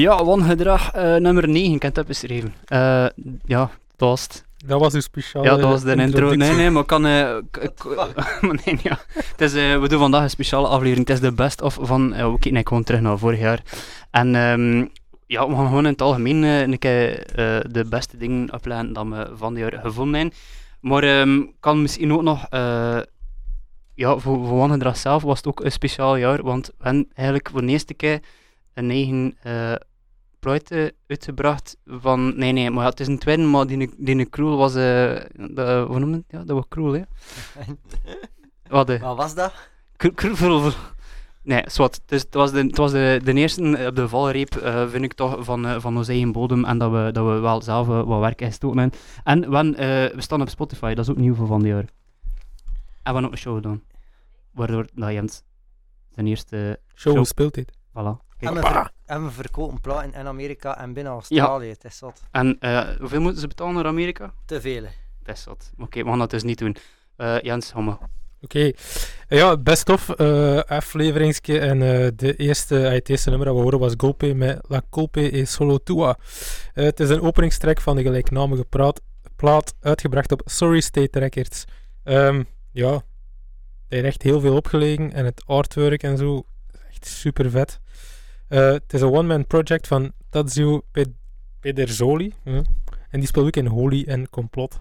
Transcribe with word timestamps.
Ja, 0.00 0.24
wangedrag 0.24 0.96
uh, 0.96 1.16
nummer 1.16 1.48
9, 1.48 1.74
ik 1.74 1.82
heb 1.82 1.96
het 1.96 2.06
beschreven. 2.06 2.54
Uh, 2.72 3.06
ja, 3.44 3.70
dat 3.96 4.08
was 4.08 4.22
het. 4.22 4.44
Dat 4.66 4.80
was 4.80 4.94
uw 4.94 5.00
speciale 5.00 5.44
Ja, 5.46 5.56
dat 5.56 5.70
was 5.70 5.82
de 5.82 5.94
intro. 5.94 6.34
Nee, 6.34 6.52
nee, 6.52 6.70
maar 6.70 6.84
kan... 6.84 7.06
Uh, 7.06 7.36
nee, 8.64 8.78
ja. 8.82 8.98
het 9.14 9.40
is, 9.40 9.54
uh, 9.54 9.80
we 9.80 9.88
doen 9.88 9.98
vandaag 9.98 10.22
een 10.22 10.30
speciale 10.30 10.68
aflevering. 10.68 11.08
Het 11.08 11.16
is 11.16 11.22
de 11.28 11.32
best 11.32 11.62
of 11.62 11.78
van... 11.80 12.14
Uh, 12.14 12.32
we 12.32 12.38
kijken 12.38 12.66
gewoon 12.66 12.82
terug 12.82 13.00
naar 13.00 13.18
vorig 13.18 13.38
jaar. 13.38 13.62
En 14.10 14.34
um, 14.34 14.90
ja, 15.26 15.48
we 15.48 15.54
gaan 15.54 15.66
gewoon 15.66 15.84
in 15.84 15.92
het 15.92 16.02
algemeen 16.02 16.42
een 16.42 16.78
keer 16.78 17.26
de 17.68 17.84
beste 17.88 18.16
dingen 18.16 18.52
opleiden 18.52 18.92
dat 18.92 19.06
we 19.06 19.30
van 19.34 19.54
dit 19.54 19.62
jaar 19.62 19.80
gevonden 19.80 20.20
hebben. 20.20 20.38
Maar 20.80 21.20
um, 21.20 21.52
kan 21.60 21.82
misschien 21.82 22.12
ook 22.12 22.22
nog 22.22 22.46
ja, 23.94 24.18
voor, 24.18 24.46
voor 24.46 24.58
Wangedrag 24.58 24.96
zelf 24.96 25.22
was 25.22 25.36
het 25.36 25.46
ook 25.46 25.64
een 25.64 25.72
speciaal 25.72 26.16
jaar, 26.16 26.42
want 26.42 26.66
we 26.66 26.84
hebben 26.84 27.08
eigenlijk 27.14 27.50
voor 27.50 27.60
de 27.60 27.66
eerste 27.66 27.94
keer 27.94 28.20
een 28.74 28.90
eigen 28.90 29.36
uh, 30.44 30.58
project 30.60 30.94
uitgebracht 31.06 31.76
van... 31.86 32.38
Nee, 32.38 32.52
nee, 32.52 32.70
maar 32.70 32.84
ja, 32.84 32.90
het 32.90 33.00
is 33.00 33.06
een 33.06 33.18
tweede, 33.18 33.42
maar 33.42 33.66
die, 33.66 33.90
die 33.96 34.28
cruel 34.28 34.56
was... 34.56 34.70
Uh, 34.70 34.82
de, 35.32 35.84
hoe 35.88 35.98
noem 35.98 36.12
het? 36.12 36.24
Ja, 36.28 36.38
dat 36.44 36.56
was 36.56 36.64
cruel, 36.68 36.92
hè? 36.92 37.02
Wat, 38.68 38.98
Wat 38.98 39.16
was 39.16 39.34
dat? 39.34 39.52
Cruel... 39.96 40.72
Nee, 41.42 41.62
zwart. 41.66 42.00
Dus 42.06 42.20
het 42.22 42.34
was 42.34 42.52
de, 42.52 42.62
het 42.62 42.76
was 42.76 42.92
de, 42.92 43.20
de 43.24 43.32
eerste 43.32 43.86
op 43.86 43.96
de 43.96 44.08
valreep, 44.08 44.56
uh, 44.56 44.88
vind 44.88 45.04
ik 45.04 45.12
toch, 45.12 45.44
van, 45.44 45.66
uh, 45.66 45.80
van 45.80 45.96
onze 45.96 46.10
eigen 46.10 46.32
bodem. 46.32 46.64
En 46.64 46.78
dat 46.78 46.90
we, 46.90 47.10
dat 47.12 47.26
we 47.26 47.38
wel 47.38 47.62
zelf 47.62 47.88
uh, 47.88 48.02
wat 48.02 48.20
werk 48.20 48.42
gestoken 48.42 48.92
En 49.24 49.50
we, 49.50 50.12
we 50.14 50.22
staan 50.22 50.40
op 50.40 50.48
Spotify, 50.48 50.94
dat 50.94 51.04
is 51.04 51.10
ook 51.10 51.16
nieuw 51.16 51.34
voor 51.34 51.46
van 51.46 51.62
die 51.62 51.72
jaar. 51.72 51.78
En 51.80 51.86
we 53.02 53.02
hebben 53.02 53.24
ook 53.24 53.32
een 53.32 53.38
show 53.38 53.54
gedaan 53.54 53.82
waardoor 54.50 54.86
dat 54.94 55.12
Jens 55.12 55.42
zijn 56.14 56.26
eerste 56.26 56.80
show, 56.94 57.14
show 57.14 57.24
speelt 57.24 57.54
dit. 57.54 57.72
Voilà. 57.72 58.29
En 58.40 58.54
we, 58.54 58.60
ver 58.60 58.90
en 59.06 59.24
we 59.24 59.30
verkopen 59.30 59.80
platen 59.80 60.14
in 60.14 60.26
Amerika 60.26 60.78
en 60.78 60.92
binnen 60.92 61.12
Australië. 61.12 61.66
Ja. 61.66 61.72
Het 61.72 61.84
is 61.84 61.96
zot. 61.96 62.22
En 62.30 62.56
uh, 62.60 62.88
hoeveel 62.98 63.20
moeten 63.20 63.40
ze 63.40 63.46
betalen 63.46 63.74
naar 63.74 63.86
Amerika? 63.86 64.32
Te 64.44 64.60
veel. 64.60 64.82
Het 65.22 65.36
is 65.36 65.42
zot. 65.42 65.70
Oké, 65.72 65.82
okay, 65.82 66.02
we 66.02 66.08
gaan 66.08 66.18
dat 66.18 66.30
dus 66.30 66.42
niet 66.42 66.58
doen. 66.58 66.76
Uh, 67.16 67.40
Jens, 67.40 67.70
Homme. 67.70 67.90
Oké. 67.90 68.04
Okay. 68.40 68.74
Ja, 69.28 69.56
best 69.56 69.88
of 69.88 70.20
uh, 70.20 70.58
afleveringsje. 70.58 71.58
En 71.58 71.78
de 72.16 72.36
eerste, 72.36 72.74
het 72.74 73.08
eerste 73.08 73.28
nummer 73.28 73.46
dat 73.46 73.56
we 73.56 73.62
horen 73.62 73.78
was 73.78 73.94
Golpe 73.96 74.34
met 74.34 74.58
La 74.68 74.82
Colpe 74.90 75.36
e 75.38 75.44
Solo 75.44 75.78
Tua. 75.78 76.16
het 76.72 77.00
is 77.00 77.08
een 77.08 77.22
openingstrek 77.22 77.80
van 77.80 77.96
de 77.96 78.02
gelijknamige 78.02 78.64
praat, 78.64 79.00
plaat, 79.36 79.74
uitgebracht 79.80 80.32
op 80.32 80.42
Sorry 80.44 80.80
State 80.80 81.18
Records. 81.18 81.64
Um, 82.04 82.46
ja, 82.72 83.02
heeft 83.88 84.04
echt 84.04 84.22
heel 84.22 84.40
veel 84.40 84.56
opgelegen 84.56 85.12
en 85.12 85.24
het 85.24 85.42
artwork 85.46 86.02
en 86.02 86.16
zo, 86.16 86.42
echt 86.88 87.06
super 87.06 87.50
vet. 87.50 87.80
Uh, 88.50 88.70
het 88.70 88.92
is 88.92 89.00
een 89.00 89.12
one-man 89.12 89.46
project 89.46 89.86
van 89.86 90.12
Tadzio 90.28 90.82
Pederzoli. 91.60 92.34
Uh, 92.44 92.54
en 93.10 93.18
die 93.18 93.26
speelt 93.26 93.46
ook 93.46 93.56
in 93.56 93.66
Holy 93.66 94.04
en 94.06 94.30
Complot. 94.30 94.78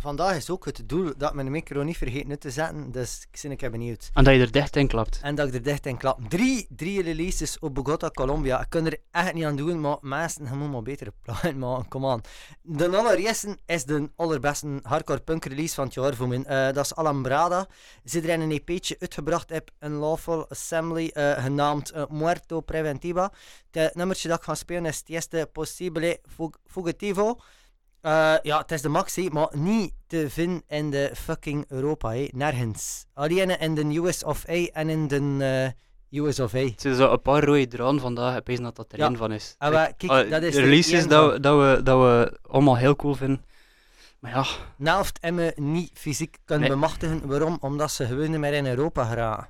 Vandaag 0.00 0.36
is 0.36 0.50
ook 0.50 0.64
het 0.64 0.82
doel 0.86 1.12
dat 1.16 1.34
mijn 1.34 1.50
micro 1.50 1.82
niet 1.82 1.96
vergeet 1.96 2.28
uit 2.28 2.40
te 2.40 2.50
zetten, 2.50 2.90
dus 2.92 3.26
ik 3.30 3.40
ben 3.42 3.50
ik 3.50 3.70
benieuwd. 3.70 4.10
En 4.14 4.24
dat 4.24 4.34
je 4.34 4.40
er 4.40 4.52
dicht 4.52 4.76
in 4.76 4.88
klapt. 4.88 5.18
En 5.22 5.34
dat 5.34 5.48
ik 5.48 5.54
er 5.54 5.62
dicht 5.62 5.86
in 5.86 5.96
klap. 5.96 6.18
Drie, 6.28 6.66
drie 6.68 7.02
releases 7.02 7.58
op 7.58 7.74
Bogota, 7.74 8.10
Colombia. 8.10 8.60
Ik 8.60 8.66
kan 8.68 8.86
er 8.86 8.98
echt 9.10 9.32
niet 9.32 9.44
aan 9.44 9.56
doen, 9.56 9.80
maar 9.80 9.96
mensen 10.00 10.46
gaan 10.46 10.70
maar 10.70 10.82
betere 10.82 11.12
plannen 11.22 11.58
maken. 11.58 11.88
Kom 11.88 12.06
aan. 12.06 12.20
De 12.62 12.96
allereerste 12.96 13.58
is 13.66 13.84
de 13.84 14.10
allerbeste 14.16 14.78
hardcore 14.82 15.20
punk 15.20 15.44
release 15.44 15.74
van 15.74 15.84
het 15.84 15.94
jaar 15.94 16.14
voor 16.14 16.28
mij. 16.28 16.38
Uh, 16.38 16.74
dat 16.74 16.84
is 16.84 16.94
Alambrada. 16.94 17.66
Ze 18.04 18.20
er 18.20 18.40
een 18.40 18.50
EP'tje 18.50 18.96
uitgebracht 18.98 19.50
heb, 19.50 19.70
een 19.78 19.92
Lawful 19.92 20.48
Assembly, 20.48 21.10
uh, 21.14 21.42
genaamd 21.42 21.94
uh, 21.94 22.04
Muerto 22.08 22.60
Preventiva. 22.60 23.32
Het 23.70 23.94
nummertje 23.94 24.28
dat 24.28 24.38
ik 24.38 24.44
ga 24.44 24.54
spelen 24.54 24.86
is 24.86 25.02
Tieste 25.02 25.48
Possibile 25.52 26.20
Fugitivo. 26.66 27.38
Uh, 28.02 28.34
ja, 28.42 28.58
het 28.58 28.72
is 28.72 28.82
de 28.82 28.88
maxi, 28.88 29.28
maar 29.32 29.48
niet 29.52 29.92
te 30.06 30.30
vinden 30.30 30.62
in 30.68 30.90
de 30.90 31.10
fucking 31.14 31.64
Europa, 31.68 32.12
hè. 32.12 32.28
nergens. 32.32 33.06
Alleen 33.14 33.58
in 33.58 33.74
de 33.74 33.96
US 33.98 34.24
of 34.24 34.48
A 34.48 34.52
en 34.52 34.88
in 34.88 35.08
de 35.08 35.74
uh, 36.10 36.24
US 36.24 36.40
of 36.40 36.54
A. 36.54 36.58
Er 36.58 36.66
zitten 36.66 36.94
zo 36.94 37.12
een 37.12 37.22
paar 37.22 37.44
rode 37.44 37.68
draden 37.68 38.00
vandaag, 38.00 38.36
ik 38.36 38.46
weet 38.46 38.62
dat 38.62 38.76
dat 38.76 38.92
er 38.92 38.98
ja. 38.98 39.06
één 39.06 39.16
van 39.16 39.32
is. 39.32 39.54
Ah, 39.58 39.70
kijk, 39.70 39.94
kijk, 39.96 40.30
dat 40.30 40.42
is 40.42 40.54
de 40.54 40.60
releases 40.60 41.06
dat 41.06 41.32
we, 41.32 41.40
dat, 41.40 41.58
we, 41.58 41.82
dat 41.82 41.98
we 41.98 42.38
allemaal 42.42 42.76
heel 42.76 42.96
cool 42.96 43.14
vinden. 43.14 43.44
Maar 44.18 44.30
ja. 44.30 44.44
Naast 44.76 45.18
en 45.20 45.34
me 45.34 45.52
niet 45.56 45.90
fysiek 45.94 46.36
kunnen 46.44 46.68
nee. 46.68 46.76
bemachtigen. 46.76 47.26
Waarom? 47.26 47.58
Omdat 47.60 47.90
ze 47.90 48.06
gewoon 48.06 48.30
niet 48.30 48.40
meer 48.40 48.52
in 48.52 48.66
Europa 48.66 49.04
geraken. 49.04 49.48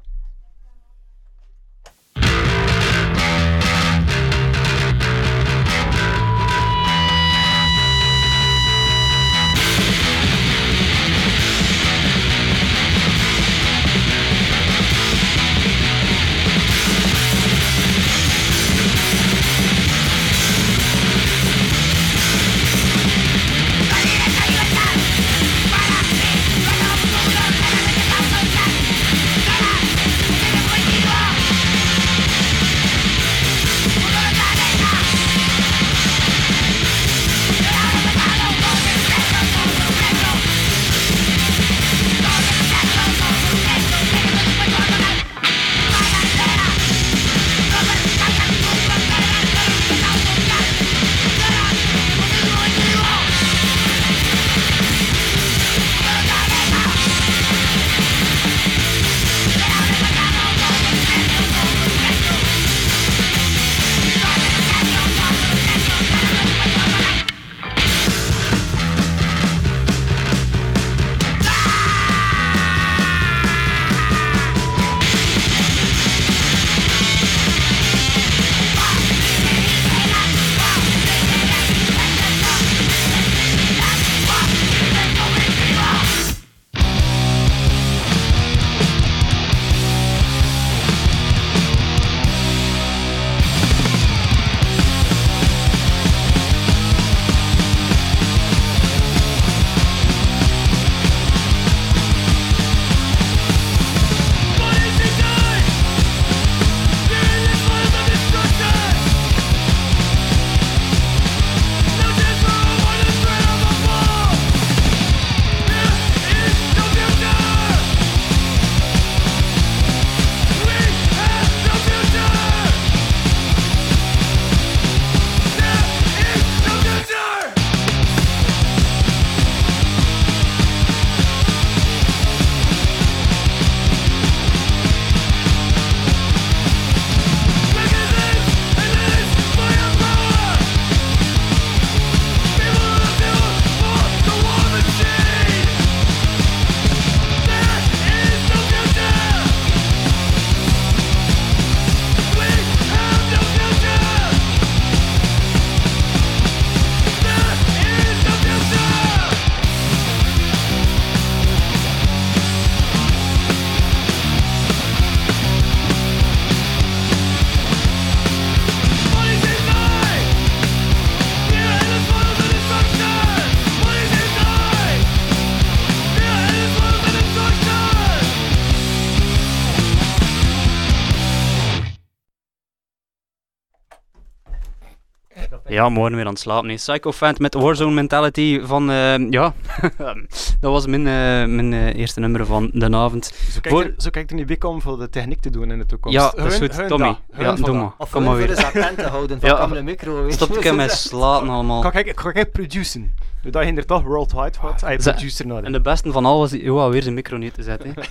Ja, 185.70 185.88
morgen 185.88 186.16
weer 186.16 186.24
aan 186.24 186.30
het 186.32 186.40
slapen. 186.40 186.66
Nee. 186.66 186.76
Psycho 186.76 187.12
Fan 187.12 187.34
met 187.38 187.54
Warzone 187.54 187.94
Mentality 187.94 188.60
van, 188.62 188.90
eh, 188.90 189.30
ja, 189.30 189.54
dat 190.60 190.72
was 190.72 190.86
mijn, 190.86 191.06
eh, 191.06 191.54
mijn 191.54 191.72
eh, 191.72 191.94
eerste 191.94 192.20
nummer 192.20 192.46
van 192.46 192.70
de 192.72 192.96
avond. 192.96 193.24
Zo 193.24 193.60
kijkt, 193.60 193.68
Voor- 193.68 193.82
er, 193.86 193.94
zo 193.96 194.10
kijkt 194.10 194.30
er 194.30 194.36
niet 194.36 194.46
bij 194.46 194.70
om 194.70 194.82
voor 194.82 194.98
de 194.98 195.08
techniek 195.10 195.40
te 195.40 195.50
doen 195.50 195.70
in 195.70 195.78
de 195.78 195.86
toekomst. 195.86 196.18
Ja, 196.18 196.30
dat 196.30 196.46
is 196.52 196.58
Hun- 196.58 196.68
goed. 196.68 196.76
hun 196.78 196.88
Tommy. 196.88 197.16
Hun 197.30 197.44
ja, 197.44 197.52
doe 197.54 197.74
maar. 197.74 197.84
Of 197.84 197.92
Kom 197.98 198.08
voor 198.10 198.22
maar 198.22 198.36
weer. 198.36 198.54
te 198.96 199.02
houden 199.10 199.40
van 199.40 199.48
Ja, 199.48 199.66
de 199.66 199.82
micro. 199.82 200.30
Stop 200.30 200.56
ik 200.56 200.74
met 200.74 200.90
slaten 200.92 201.48
allemaal. 201.48 201.82
Ga 201.82 201.92
ik, 201.92 202.20
ga 202.20 202.32
ik 202.34 202.52
produceren. 202.52 203.14
Nu 203.42 203.50
dat 203.50 203.64
je 203.66 203.72
er 203.72 203.86
toch 203.86 204.02
worldwide 204.02 204.58
gaat, 204.58 204.80
hij 204.80 205.00
Ze- 205.00 205.10
producer 205.10 205.46
nodig. 205.46 205.64
En 205.64 205.72
de 205.72 205.80
beste 205.80 206.12
van 206.12 206.24
al 206.24 206.38
was 206.38 206.50
die 206.50 206.62
Joa 206.62 206.88
weer 206.88 207.02
zijn 207.02 207.14
micro 207.14 207.36
niet 207.36 207.54
te 207.54 207.62
zetten. 207.62 207.94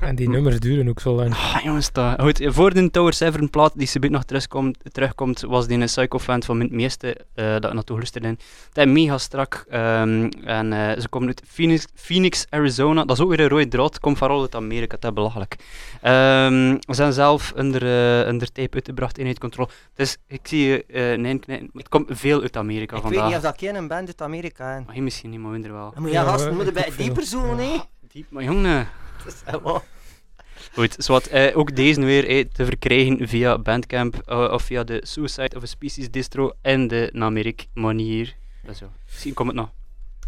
En 0.00 0.14
die 0.16 0.28
nummers 0.28 0.60
duren 0.60 0.88
ook 0.88 1.00
zo 1.00 1.14
lang. 1.14 1.32
Ah, 1.34 1.60
jongens, 1.64 1.92
dat... 1.92 2.20
Goed, 2.20 2.40
voor 2.44 2.74
de 2.74 2.90
Tower 2.90 3.12
Severn 3.12 3.50
plaat 3.50 3.72
die 3.76 3.86
ze 3.86 3.98
nog 3.98 4.24
terugkomt, 4.24 4.78
terugkomt, 4.92 5.40
was 5.40 5.66
die 5.66 5.78
een 5.78 5.84
Psycho 5.84 6.18
fan 6.18 6.42
van 6.42 6.56
mijn 6.58 6.68
meeste 6.72 7.16
eh, 7.34 7.52
dat 7.52 7.64
ik 7.64 7.72
naartoe 7.72 7.96
luisterde. 7.96 8.28
Het 8.28 8.38
is 8.72 8.84
mega 8.84 9.18
strak. 9.18 9.64
ehm, 9.68 10.28
en 10.44 10.72
eh, 10.72 11.00
ze 11.00 11.08
komen 11.08 11.28
uit 11.28 11.42
Phoenix, 11.46 11.86
Phoenix, 11.94 12.46
Arizona. 12.50 13.04
Dat 13.04 13.16
is 13.16 13.22
ook 13.22 13.28
weer 13.30 13.40
een 13.40 13.48
rode 13.48 13.68
draad. 13.68 14.00
Komt 14.00 14.18
vooral 14.18 14.40
uit 14.40 14.54
Amerika, 14.54 14.96
dat 15.00 15.10
is 15.10 15.16
belachelijk. 15.16 15.56
Ehm, 16.02 16.76
we 16.80 16.94
zijn 16.94 17.12
zelf 17.12 17.52
onder, 17.56 17.82
eh 18.22 18.28
onder 18.30 18.52
tape 18.52 18.74
uitgebracht 18.74 19.18
in 19.18 19.26
het 19.26 19.38
control. 19.38 19.68
Dus 19.94 20.16
ik 20.26 20.40
zie 20.42 20.66
je, 20.68 20.84
eh 20.86 21.18
nee, 21.18 21.40
nee, 21.46 21.70
het 21.72 21.88
komt 21.88 22.06
veel 22.10 22.42
uit 22.42 22.56
Amerika 22.56 22.96
Ik 22.96 23.02
vandaag. 23.02 23.20
weet 23.20 23.28
niet 23.28 23.36
of 23.38 23.42
dat 23.50 23.58
geen 23.58 23.74
een 23.74 23.88
band 23.88 24.06
uit 24.06 24.22
Amerika 24.22 24.73
Maar 24.86 24.94
hier 24.94 25.02
misschien 25.02 25.30
niet, 25.30 25.40
maar 25.40 25.50
minder 25.50 25.72
wel. 25.72 25.94
Je 26.04 26.10
Ja, 26.10 26.36
eh, 26.38 26.52
moeten 26.52 26.74
bij 26.74 26.90
dieper 26.96 27.22
zoeken, 27.22 27.58
hè. 27.58 27.76
Diep, 28.12 28.30
maar 28.30 28.42
jongen. 28.44 28.88
Dat 29.24 29.34
is 29.46 29.60
wel- 29.62 29.82
Goed, 30.72 30.94
zwart, 30.98 31.28
eh, 31.28 31.56
ook 31.56 31.76
deze 31.76 32.00
weer 32.04 32.28
eh, 32.28 32.44
te 32.52 32.64
verkrijgen 32.64 33.28
via 33.28 33.58
Bandcamp 33.58 34.16
eh, 34.24 34.50
of 34.52 34.62
via 34.62 34.84
de 34.84 35.00
Suicide 35.06 35.56
of 35.56 35.62
a 35.62 35.66
Species 35.66 36.10
distro 36.10 36.52
en 36.62 36.88
de 36.88 37.10
Namerik 37.12 37.66
manier. 37.74 38.36
Dat 38.62 38.72
is 38.72 38.78
zo. 38.78 38.86
Misschien 39.10 39.34
komt 39.34 39.48
het 39.48 39.56
nog. 39.58 39.70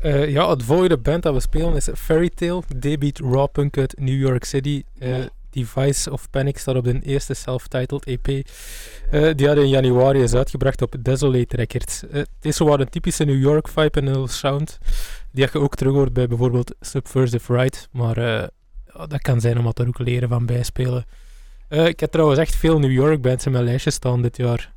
Eh, 0.00 0.28
ja, 0.30 0.50
het 0.50 0.62
volgende 0.62 0.98
band 0.98 1.22
dat 1.22 1.34
we 1.34 1.40
spelen 1.40 1.74
is 1.76 1.88
Fairy 1.94 2.28
Tale, 2.30 2.62
debuut 2.76 3.18
raw 3.18 3.46
punk 3.52 3.78
uit 3.78 3.94
New 3.98 4.18
York 4.20 4.44
City. 4.44 4.82
Eh, 4.98 5.16
Device 5.56 6.10
of 6.12 6.30
Panic 6.30 6.58
staat 6.58 6.76
op 6.76 6.84
de 6.84 7.00
eerste 7.02 7.34
self-titled 7.34 8.04
EP. 8.04 8.28
Eh, 8.28 9.34
die 9.34 9.46
hadden 9.46 9.64
in 9.64 9.70
januari 9.70 10.22
is 10.22 10.34
uitgebracht 10.34 10.82
op 10.82 10.96
Desolate 11.02 11.56
Records. 11.56 12.02
Eh, 12.06 12.12
het 12.12 12.28
is 12.40 12.56
zo 12.56 12.64
wat 12.64 12.80
een 12.80 12.88
typische 12.88 13.24
New 13.24 13.40
York 13.40 13.68
vibe 13.68 14.00
en 14.00 14.06
heel 14.06 14.28
sound. 14.28 14.78
Die 15.32 15.48
je 15.52 15.58
ook 15.58 15.74
terug 15.74 15.92
hoort 15.92 16.12
bij 16.12 16.26
bijvoorbeeld 16.26 16.74
Subversive 16.80 17.52
Right. 17.56 17.88
Maar 17.92 18.16
eh, 18.16 18.48
dat 19.08 19.20
kan 19.20 19.40
zijn 19.40 19.58
omdat 19.58 19.78
er 19.78 19.86
ook 19.86 19.98
leren 19.98 20.28
van 20.28 20.46
bijspelen. 20.46 21.04
Eh, 21.68 21.86
ik 21.86 22.00
heb 22.00 22.10
trouwens 22.10 22.38
echt 22.40 22.56
veel 22.56 22.78
New 22.78 22.92
York 22.92 23.22
bands 23.22 23.46
in 23.46 23.52
mijn 23.52 23.64
lijstje 23.64 23.90
staan 23.90 24.22
dit 24.22 24.36
jaar. 24.36 24.72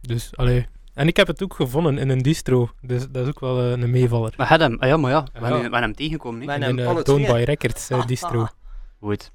Dus, 0.00 0.30
allee. 0.36 0.66
En 0.94 1.06
ik 1.06 1.16
heb 1.16 1.26
het 1.26 1.42
ook 1.42 1.54
gevonden 1.54 1.98
in 1.98 2.08
een 2.08 2.22
distro. 2.22 2.70
Dus 2.80 3.06
dat 3.10 3.22
is 3.22 3.28
ook 3.28 3.40
wel 3.40 3.60
een 3.60 3.90
meevaller. 3.90 4.34
Maar 4.36 4.46
had 4.46 4.60
hem, 4.60 4.76
ah 4.78 4.88
ja, 4.88 4.96
maar 4.96 5.10
ja, 5.10 5.22
we 5.22 5.30
hebben 5.32 5.50
we 5.56 5.60
hebben 5.62 5.80
hem 5.80 5.94
tegengekomen. 5.94 6.46
Maar- 6.46 6.58
hè. 6.58 6.64
En 6.64 6.78
in 6.78 6.86
hem 6.86 7.02
Don't. 7.02 7.26
Buy 7.26 7.42
Records 7.42 7.88
distro. 8.06 8.46
Goed. 9.00 9.30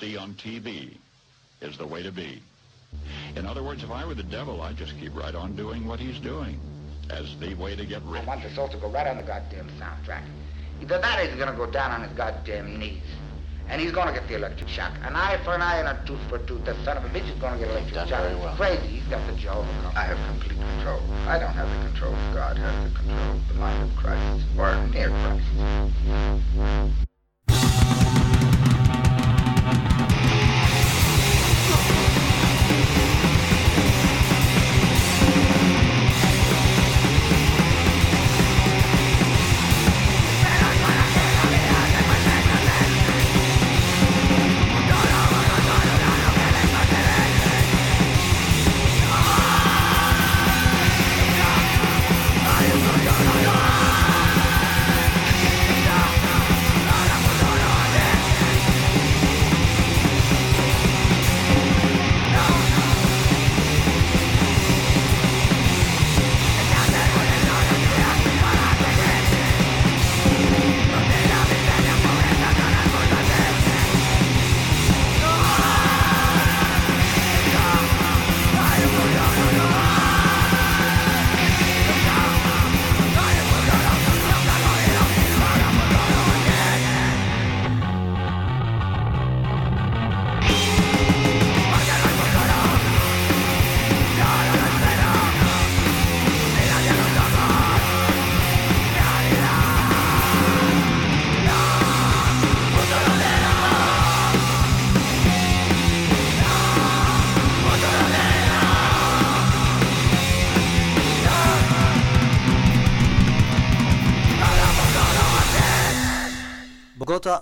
See 0.00 0.16
on 0.16 0.34
TV 0.34 0.96
is 1.60 1.76
the 1.76 1.86
way 1.86 2.02
to 2.02 2.10
be. 2.10 2.42
In 3.36 3.46
other 3.46 3.62
words, 3.62 3.84
if 3.84 3.90
I 3.90 4.04
were 4.04 4.14
the 4.14 4.24
devil, 4.24 4.62
I'd 4.62 4.76
just 4.76 4.98
keep 4.98 5.14
right 5.14 5.34
on 5.34 5.54
doing 5.54 5.86
what 5.86 6.00
he's 6.00 6.18
doing 6.18 6.58
as 7.10 7.36
the 7.38 7.54
way 7.54 7.76
to 7.76 7.84
get 7.84 8.02
rid. 8.02 8.16
I 8.16 8.18
rich. 8.20 8.26
want 8.26 8.42
this 8.42 8.58
all 8.58 8.68
to 8.68 8.78
go 8.78 8.90
right 8.90 9.06
on 9.06 9.18
the 9.18 9.22
goddamn 9.22 9.68
soundtrack. 9.78 10.24
Either 10.82 10.98
that 10.98 11.20
or 11.20 11.26
he's 11.28 11.38
gonna 11.38 11.56
go 11.56 11.70
down 11.70 11.92
on 11.92 12.02
his 12.02 12.16
goddamn 12.16 12.78
knees. 12.78 13.02
And 13.68 13.80
he's 13.80 13.92
gonna 13.92 14.12
get 14.12 14.26
the 14.26 14.34
electric 14.34 14.68
shock. 14.68 14.92
An 15.04 15.14
eye 15.14 15.38
for 15.44 15.54
an 15.54 15.62
eye 15.62 15.78
and 15.78 15.86
a 15.86 16.02
tooth 16.04 16.18
for 16.28 16.36
a 16.36 16.46
tooth. 16.46 16.64
That 16.64 16.74
son 16.84 16.96
of 16.96 17.04
a 17.04 17.08
bitch 17.08 17.32
is 17.32 17.38
gonna 17.40 17.58
get 17.58 17.68
electric 17.68 17.94
Done 17.94 18.08
shock. 18.08 18.22
very 18.22 18.34
well. 18.34 18.56
Crazy. 18.56 18.86
He's 18.98 19.06
got 19.06 19.24
the 19.28 19.34
jaw 19.38 19.60
of 19.60 19.66
a 19.68 19.92
I 19.96 20.04
have 20.06 20.18
complete 20.26 20.58
control. 20.58 21.00
I 21.28 21.38
don't 21.38 21.52
have 21.52 21.68
the 21.68 21.90
control. 21.90 22.14
God 22.34 22.56
has 22.56 22.90
the 22.90 22.98
control 22.98 23.40
the 23.46 23.54
mind 23.54 23.82
of 23.88 23.96
Christ, 23.96 24.44
or 24.58 24.74
near 24.88 25.08
Christ. 25.10 25.46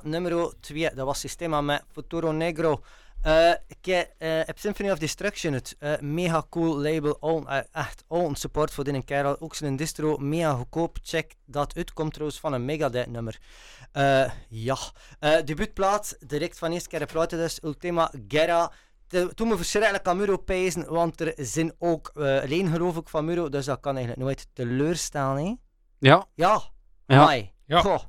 Nummer 0.03 0.53
2. 0.61 0.95
Dat 0.95 1.07
was 1.07 1.21
Systema 1.21 1.61
met 1.61 1.85
Futuro 1.93 2.33
Negro. 2.33 2.83
Eh, 3.23 3.51
ik 3.67 3.85
heb, 3.85 4.15
eh, 4.19 4.29
heb 4.45 4.59
Symphony 4.59 4.91
of 4.91 4.99
Destruction, 4.99 5.53
het 5.53 5.77
mega 6.01 6.47
cool 6.51 6.81
label. 6.81 7.17
Al, 7.21 7.49
eh, 7.49 7.59
echt 7.73 8.05
al 8.09 8.29
een 8.29 8.37
support 8.37 8.71
voor 8.73 8.85
die 8.85 9.05
kerel. 9.05 9.41
Ook 9.41 9.55
zijn 9.55 9.77
distro, 9.77 10.17
mega 10.17 10.53
goedkoop. 10.53 10.99
Check 11.03 11.35
dat 11.45 11.77
uit. 11.77 11.93
Komt 11.93 12.13
trouwens 12.13 12.41
van 12.41 12.53
een 12.53 12.65
Megadeth 12.65 13.07
nummer. 13.07 13.39
Ja. 14.49 14.77
Debuutplaat, 15.45 16.17
direct 16.27 16.59
van 16.59 16.73
eerste 16.73 16.89
keer 16.89 17.07
praten 17.07 17.39
dus. 17.39 17.59
Ultima 17.63 18.13
Guerra. 18.29 18.73
Toen 19.35 19.49
me 19.49 19.57
verschrikkelijk 19.57 20.07
aan 20.07 20.17
Muro 20.17 20.37
pijzen, 20.37 20.93
want 20.93 21.21
er 21.21 21.33
zijn 21.37 21.73
ook 21.79 22.11
uh, 22.15 22.43
alleen 22.43 22.71
geloof 22.71 22.97
ik 22.97 23.09
van 23.09 23.25
Muro, 23.25 23.49
dus 23.49 23.65
dat 23.65 23.81
kan 23.81 23.97
eigenlijk 23.97 24.25
nooit 24.25 24.49
teleurstellen. 24.53 25.37
Hè? 25.37 25.55
Ja, 25.99 26.27
Ja, 26.35 26.63
Ja. 27.07 27.21
Amai. 27.21 27.53
Ja. 27.65 27.81
Goh. 27.81 28.01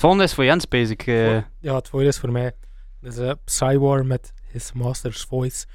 Volgende 0.00 0.24
is 0.24 0.34
voor 0.34 0.44
Jens, 0.44 0.68
basic. 0.68 1.06
eh 1.06 1.34
Ja, 1.60 1.74
het 1.74 1.88
voordeel 1.88 2.08
is 2.08 2.18
voor 2.18 2.32
mij. 2.32 2.52
Dus 3.00 3.18
uh, 3.18 3.32
Psywar 3.44 4.06
met 4.06 4.32
His 4.52 4.72
Master's 4.72 5.22
Voice. 5.22 5.66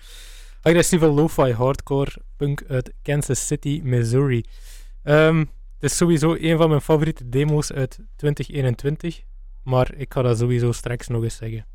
Agressieve 0.62 1.05
lo-fi 1.08 1.51
hardcore 1.51 2.12
punk 2.38 2.63
uit 2.67 2.94
Kansas 3.01 3.48
City, 3.48 3.82
Missouri. 3.84 4.46
Ehm, 5.03 5.39
het 5.79 5.91
is 5.91 5.98
sowieso 5.98 6.36
een 6.39 6.58
van 6.58 6.70
mijn 6.70 6.82
favoriete 6.82 7.29
demo's 7.29 7.72
uit 7.72 8.00
2021. 8.15 9.22
Maar 9.63 9.94
ik 9.96 10.13
ga 10.13 10.22
dat 10.22 10.38
sowieso 10.38 10.72
straks 10.72 11.08
nog 11.08 11.24
eens 11.24 11.36
zeggen. 11.36 11.65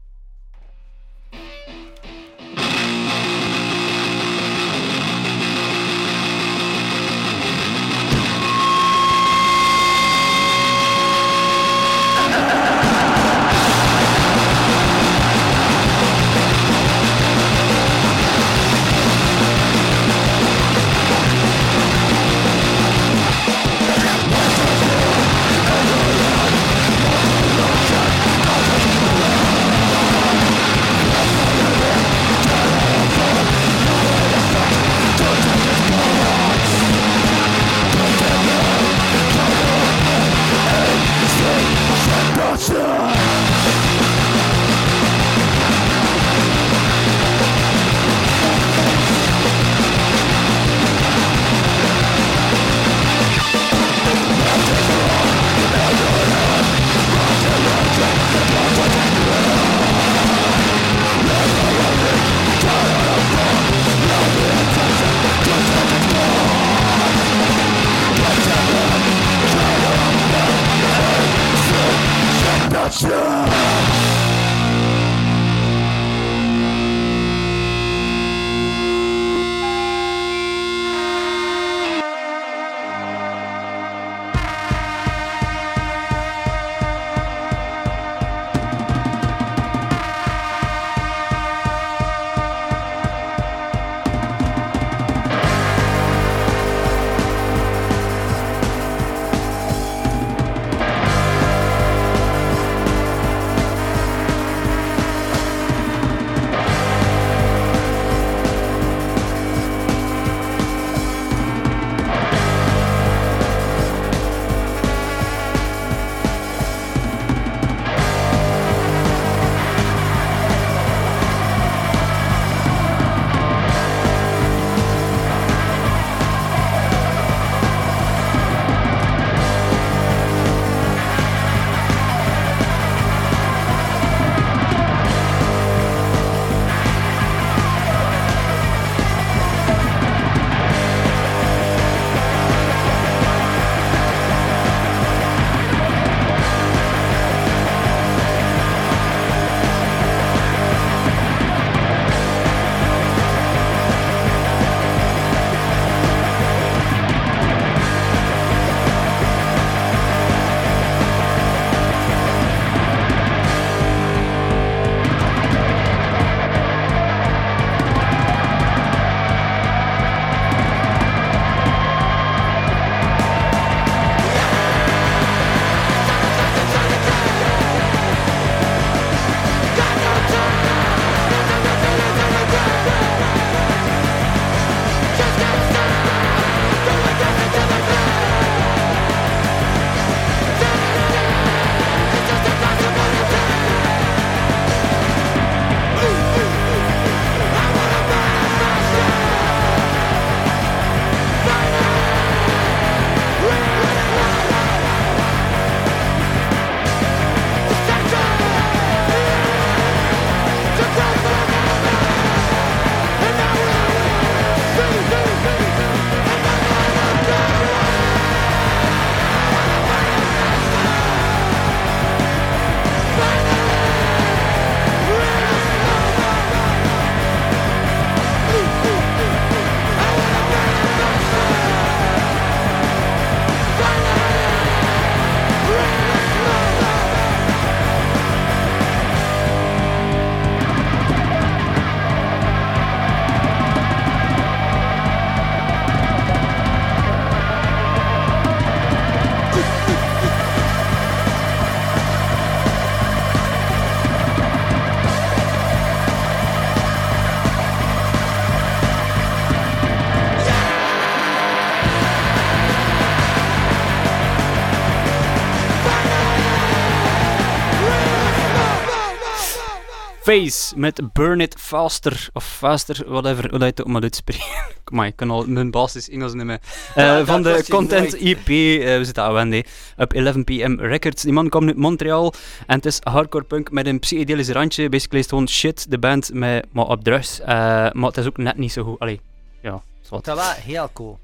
Space 270.31 270.79
met 270.79 271.13
Burn 271.13 271.41
It 271.41 271.55
Faster, 271.59 272.29
of 272.33 272.45
Faster, 272.45 273.05
whatever, 273.09 273.51
hoe 273.51 273.59
dat 273.59 273.61
je 273.61 273.67
het 273.67 273.81
ook 273.81 273.87
maar 273.87 274.03
uitspreken. 274.03 274.45
Maar 274.93 275.07
ik 275.07 275.17
kan 275.17 275.31
al 275.31 275.47
mijn 275.47 275.71
basis 275.71 276.09
Engels 276.09 276.35
niet 276.35 276.45
meer. 276.45 276.61
Eh, 276.95 277.05
Ja, 277.05 277.25
van 277.25 277.43
de 277.43 277.65
Content. 277.69 278.15
EP, 278.17 278.49
eh, 278.49 278.97
we 278.97 279.01
zitten 279.05 279.23
aan 279.23 279.33
Wendy, 279.33 279.63
op 279.97 280.13
11 280.13 280.45
pm 280.45 280.81
Records. 280.81 281.23
Die 281.23 281.33
man 281.33 281.49
komt 281.49 281.67
uit 281.67 281.77
Montreal 281.77 282.35
en 282.67 282.77
het 282.77 282.87
is 282.87 282.99
hardcore 283.03 283.45
punk 283.45 283.71
met 283.71 283.87
een 283.87 283.99
psychedelisch 283.99 284.49
randje. 284.49 284.89
Basically 284.89 285.19
is 285.19 285.25
het 285.25 285.31
gewoon 285.31 285.49
shit, 285.49 285.91
de 285.91 285.99
band, 285.99 286.31
met, 286.33 286.67
maar 286.73 286.87
op 286.87 287.05
drugs. 287.05 287.41
Eh, 287.41 287.47
maar 287.93 288.07
het 288.07 288.17
is 288.17 288.27
ook 288.27 288.37
net 288.37 288.57
niet 288.57 288.73
zo 288.73 288.83
goed. 288.85 288.99
Allee, 288.99 289.21
ja, 289.63 289.83
zwart. 290.01 290.25
Dat 290.25 290.37
was 290.37 290.57
heel 290.57 290.91
cool. 290.93 291.19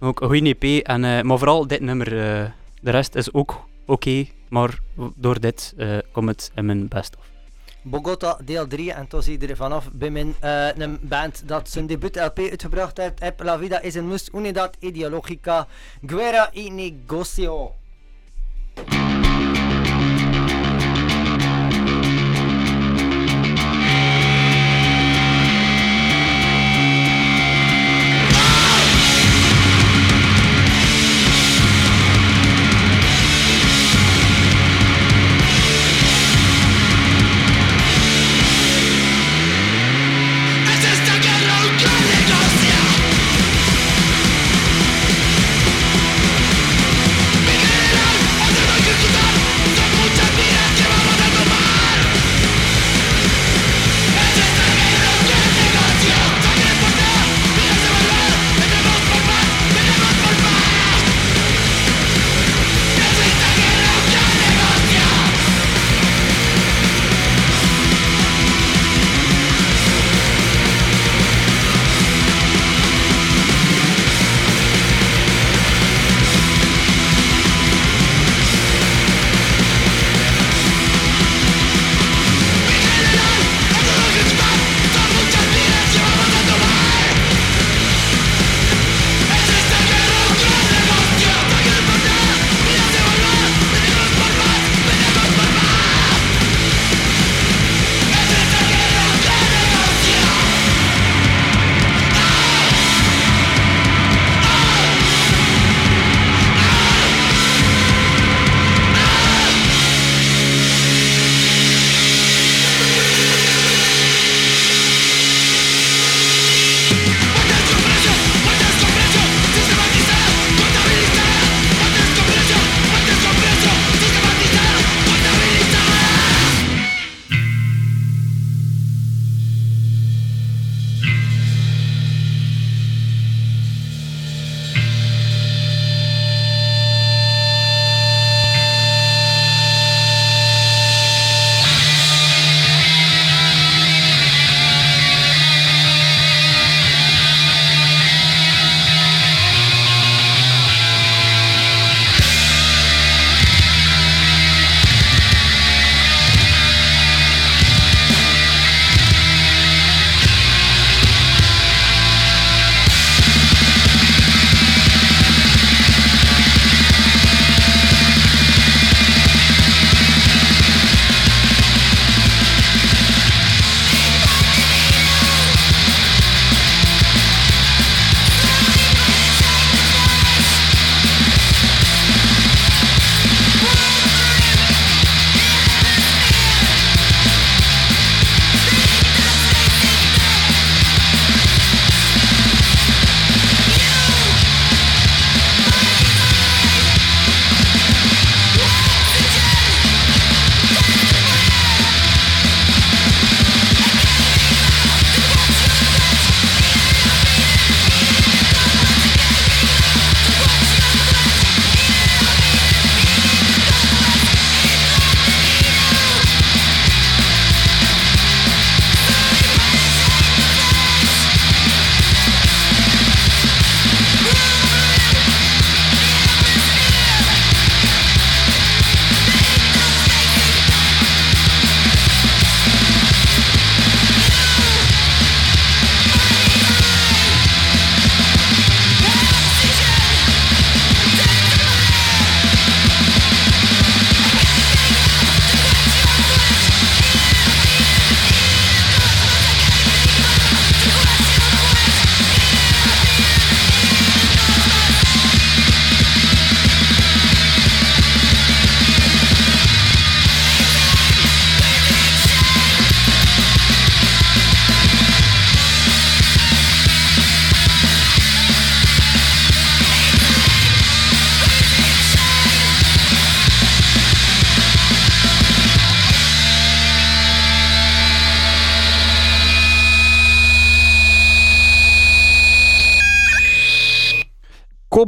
Ook 0.00 0.20
een 0.20 0.28
goede 0.28 0.56
EP, 0.58 0.86
en, 0.86 1.26
maar 1.26 1.38
vooral 1.38 1.66
dit 1.66 1.80
nummer. 1.80 2.08
de 2.80 2.90
rest 2.90 3.14
is 3.14 3.32
ook 3.32 3.60
oké, 3.86 4.26
maar 4.48 4.78
door 5.14 5.40
dit 5.40 5.74
komt 6.12 6.28
het 6.28 6.50
in 6.54 6.66
mijn 6.66 6.88
best 6.88 7.16
of. 7.18 7.29
Bogota 7.82 8.38
deel 8.44 8.66
3 8.66 8.92
en 8.92 9.06
toen 9.06 9.22
zie 9.22 9.40
je 9.40 9.46
er 9.46 9.56
vanaf 9.56 9.90
bij 9.92 10.10
mijn 10.10 10.34
eh, 10.40 10.76
een 10.76 10.98
band 11.02 11.48
dat 11.48 11.68
zijn 11.68 11.86
debuut 11.86 12.16
LP 12.16 12.38
uitgebracht 12.38 12.96
heeft. 12.96 13.20
Ep 13.20 13.42
La 13.42 13.58
Vida 13.58 13.80
is 13.80 13.94
een 13.94 14.08
must 14.08 14.30
unidad 14.34 14.76
ideologica 14.78 15.66
guerra 16.06 16.50
y 16.52 16.68
negocio. 16.68 17.74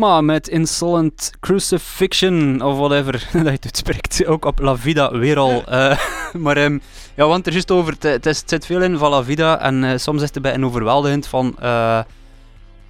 Met 0.02 0.48
Insolent 0.48 1.30
Crucifixion, 1.40 2.62
of 2.62 2.76
whatever 2.78 3.12
dat 3.32 3.42
je 3.44 3.50
het 3.50 3.64
uitspreekt. 3.64 4.26
Ook 4.26 4.44
op 4.44 4.58
La 4.58 4.76
Vida 4.76 5.18
weer 5.18 5.38
al. 5.38 5.64
eh, 5.64 5.98
maar 6.44 6.56
ehm, 6.56 6.78
ja, 7.16 7.26
want 7.26 7.40
er 7.46 7.46
is 7.46 7.52
juist 7.52 7.70
over, 7.70 7.92
het, 7.92 8.02
het, 8.02 8.26
is- 8.26 8.40
het 8.40 8.48
zit 8.50 8.66
veel 8.66 8.82
in 8.82 8.98
van 8.98 9.10
La 9.10 9.24
Vida 9.24 9.60
en 9.60 9.84
eh, 9.84 9.98
soms 9.98 10.22
is 10.22 10.30
het 10.34 10.42
bij 10.42 10.54
een 10.54 10.64
overweldigend 10.64 11.26
van, 11.26 11.56
eh, 11.60 12.00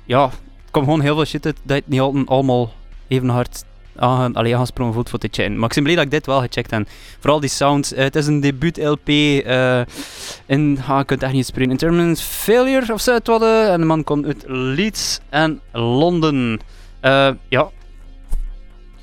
ja, 0.04 0.24
het 0.28 0.70
komt 0.70 0.84
gewoon 0.84 1.00
heel 1.00 1.14
veel 1.14 1.24
shit 1.24 1.46
uit 1.46 1.56
dat 1.62 1.76
je 1.76 1.82
het 1.82 1.88
niet 1.92 2.00
altijd 2.00 2.28
allemaal 2.28 2.72
even 3.08 3.28
hard 3.28 3.64
aange- 3.96 4.34
allee, 4.34 4.54
aangesprongen 4.56 4.92
voelt 4.94 5.10
voor 5.10 5.18
te 5.18 5.28
checken. 5.30 5.58
Maar 5.58 5.68
ik 5.68 5.74
ben 5.74 5.82
blij 5.82 5.94
dat 5.96 6.04
ik 6.04 6.10
dit 6.10 6.26
wel 6.26 6.40
gecheckt 6.40 6.70
heb. 6.70 6.86
Vooral 7.20 7.40
die 7.40 7.50
sounds. 7.50 7.90
Het 7.90 8.16
is 8.16 8.26
een 8.26 8.40
debuut-LP 8.40 9.08
in, 10.46 10.78
ah, 10.86 11.00
ik 11.00 11.06
kan 11.06 11.16
het 11.16 11.22
echt 11.22 11.32
niet 11.32 11.46
spreken, 11.46 11.70
Intermittent 11.70 12.20
Failure 12.22 12.92
of 12.92 13.00
zo 13.00 13.14
het 13.14 13.26
wat. 13.26 13.42
en 13.42 13.80
de 13.80 13.86
man 13.86 14.04
komt 14.04 14.26
uit 14.26 14.44
Leeds 14.46 15.20
en 15.28 15.60
Londen. 15.72 16.60
Eh, 17.02 17.30
ja. 17.48 17.70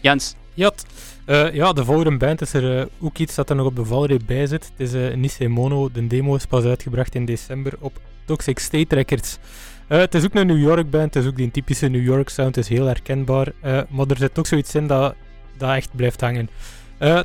Jens. 0.02 0.36
Jat. 0.54 0.86
Eh, 1.26 1.54
ja, 1.54 1.74
de 1.74 1.86
volgende 1.86 2.18
band 2.18 2.42
is 2.42 2.54
er 2.54 2.80
eh, 2.80 2.86
ook 3.00 3.18
iets 3.18 3.36
dat 3.36 3.50
er 3.50 3.56
nog 3.56 3.66
op 3.66 3.76
de 3.76 3.86
valreep 3.86 4.22
bij 4.26 4.46
zit. 4.46 4.72
Het 4.78 4.94
is 4.94 5.16
Nisei 5.16 5.50
Mono. 5.50 5.90
De 5.92 6.08
demo 6.08 6.36
is 6.36 6.46
pas 6.46 6.64
uitgebracht 6.64 7.16
in 7.16 7.26
december 7.26 7.74
op 7.80 8.00
Toxic 8.26 8.60
State 8.60 8.96
Records. 8.96 9.38
Het 9.88 10.16
is 10.16 10.26
ook 10.26 10.34
een 10.34 10.48
New 10.48 10.62
York 10.62 10.90
band, 10.90 11.14
het 11.14 11.24
is 11.24 11.30
ook 11.30 11.36
die 11.36 11.52
typische 11.52 11.88
New 11.88 12.04
York 12.04 12.30
sound, 12.30 12.56
het 12.56 12.64
is 12.64 12.78
heel 12.78 12.86
herkenbaar. 12.86 13.52
Maar 13.90 14.08
er 14.08 14.18
zit 14.18 14.40
ook 14.40 14.48
zoiets 14.48 14.76
in 14.76 14.88
dat, 14.88 15.16
dat 15.58 15.76
echt 15.76 15.96
blijft 15.96 16.22
hangen. 16.22 16.50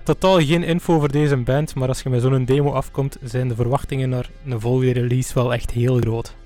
Totaal 0.04 0.40
geen 0.40 0.62
info 0.62 0.94
over 0.94 1.12
deze 1.12 1.36
band, 1.36 1.74
maar 1.74 1.88
als 1.88 2.02
je 2.02 2.08
met 2.08 2.20
zo'n 2.22 2.44
demo 2.44 2.70
afkomt, 2.70 3.16
zijn 3.22 3.48
de 3.48 3.54
verwachtingen 3.54 4.08
naar 4.08 4.30
een 4.46 4.60
volgende 4.60 4.92
release 4.92 5.34
wel 5.34 5.52
echt 5.52 5.70
heel 5.70 5.98
groot. 5.98 6.36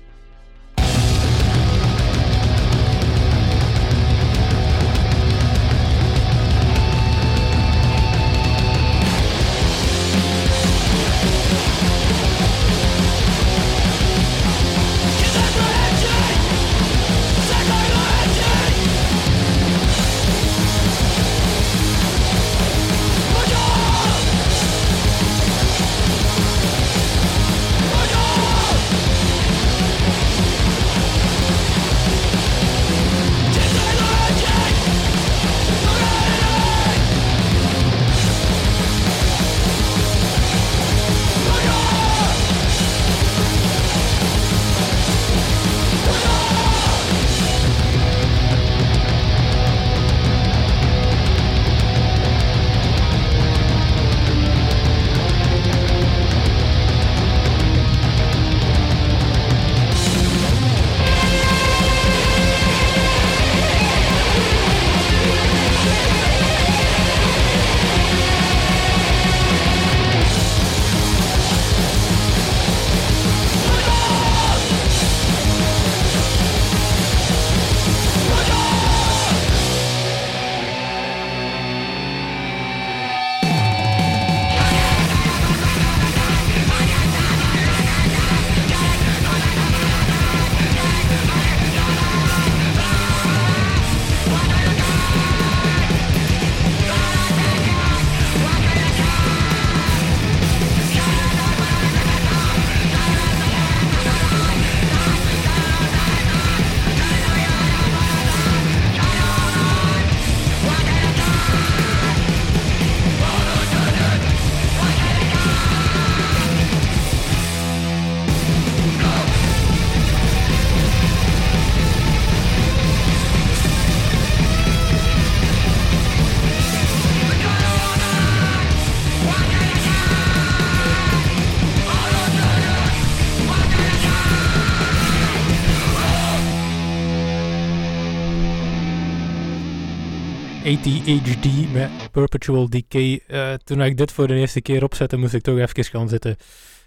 ADHD 140.69 141.73
met 141.73 142.11
Perpetual 142.11 142.69
Decay. 142.69 143.21
Eh, 143.27 143.53
toen 143.53 143.81
ik 143.81 143.97
dit 143.97 144.11
voor 144.11 144.27
de 144.27 144.33
eerste 144.33 144.61
keer 144.61 144.83
opzette, 144.83 145.17
moest 145.17 145.33
ik 145.33 145.41
toch 145.41 145.57
even 145.57 145.83
gaan 145.83 146.09
zitten. 146.09 146.35